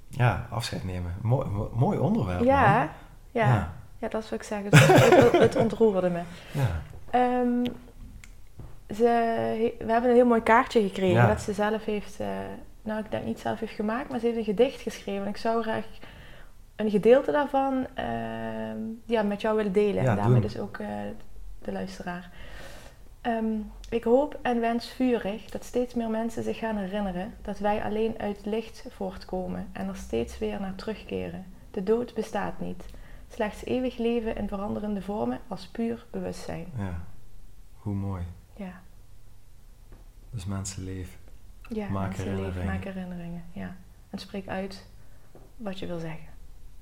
ja, 0.09 0.47
afscheid 0.49 0.83
nemen. 0.83 1.13
Mooi, 1.21 1.47
mooi 1.73 1.97
onderwerp. 1.97 2.43
Ja, 2.43 2.89
ja. 3.31 3.73
ja. 3.99 4.07
dat 4.07 4.23
zou 4.23 4.35
ik 4.35 4.43
zeggen. 4.43 4.69
het, 4.71 5.31
het, 5.31 5.55
ontroerde 5.55 6.09
me. 6.09 6.21
Um, 7.17 7.63
ze, 8.95 9.03
we 9.79 9.91
hebben 9.91 10.09
een 10.09 10.15
heel 10.15 10.25
mooi 10.25 10.41
kaartje 10.41 10.81
gekregen 10.81 11.27
dat 11.27 11.41
ze 11.41 11.53
zelf 11.53 11.85
heeft, 11.85 12.19
uh, 12.21 12.27
nou 12.81 12.99
ik 12.99 13.11
denk 13.11 13.25
niet 13.25 13.39
zelf 13.39 13.59
heeft 13.59 13.73
gemaakt, 13.73 14.09
maar 14.09 14.19
ze 14.19 14.25
heeft 14.25 14.37
een 14.37 14.43
gedicht 14.43 14.81
geschreven. 14.81 15.23
En 15.23 15.29
ik 15.29 15.37
zou 15.37 15.61
graag 15.61 15.85
een 16.75 16.89
gedeelte 16.89 17.31
daarvan 17.31 17.73
uh, 17.73 18.05
ja, 19.05 19.23
met 19.23 19.41
jou 19.41 19.55
willen 19.55 19.71
delen. 19.71 20.03
Ja, 20.03 20.09
en 20.09 20.15
daarmee 20.15 20.41
dus 20.41 20.59
ook 20.59 20.77
uh, 20.77 20.87
de 21.61 21.71
luisteraar. 21.71 22.31
Um, 23.21 23.71
ik 23.89 24.03
hoop 24.03 24.39
en 24.41 24.59
wens 24.59 24.89
vurig 24.89 25.45
dat 25.45 25.63
steeds 25.63 25.93
meer 25.93 26.09
mensen 26.09 26.43
zich 26.43 26.57
gaan 26.57 26.77
herinneren 26.77 27.33
dat 27.41 27.59
wij 27.59 27.83
alleen 27.83 28.19
uit 28.19 28.45
licht 28.45 28.85
voortkomen 28.89 29.67
en 29.71 29.87
er 29.87 29.95
steeds 29.95 30.37
weer 30.37 30.59
naar 30.59 30.75
terugkeren. 30.75 31.45
De 31.71 31.83
dood 31.83 32.13
bestaat 32.13 32.59
niet. 32.59 32.85
Slechts 33.27 33.65
eeuwig 33.65 33.97
leven 33.97 34.35
in 34.35 34.47
veranderende 34.47 35.01
vormen 35.01 35.39
als 35.47 35.67
puur 35.67 36.05
bewustzijn. 36.11 36.67
Ja, 36.77 37.03
hoe 37.73 37.93
mooi. 37.93 38.23
Ja. 38.55 38.81
Dus 40.29 40.45
mensen 40.45 40.83
leven. 40.83 41.19
Ja, 41.69 41.89
maak 41.89 42.07
mensen 42.07 42.23
herinneringen. 42.23 42.55
Leven, 42.55 42.73
maak 42.73 42.83
herinneringen. 42.83 43.43
Ja. 43.51 43.75
En 44.09 44.19
spreek 44.19 44.47
uit 44.47 44.85
wat 45.57 45.79
je 45.79 45.85
wil 45.85 45.99
zeggen. 45.99 46.34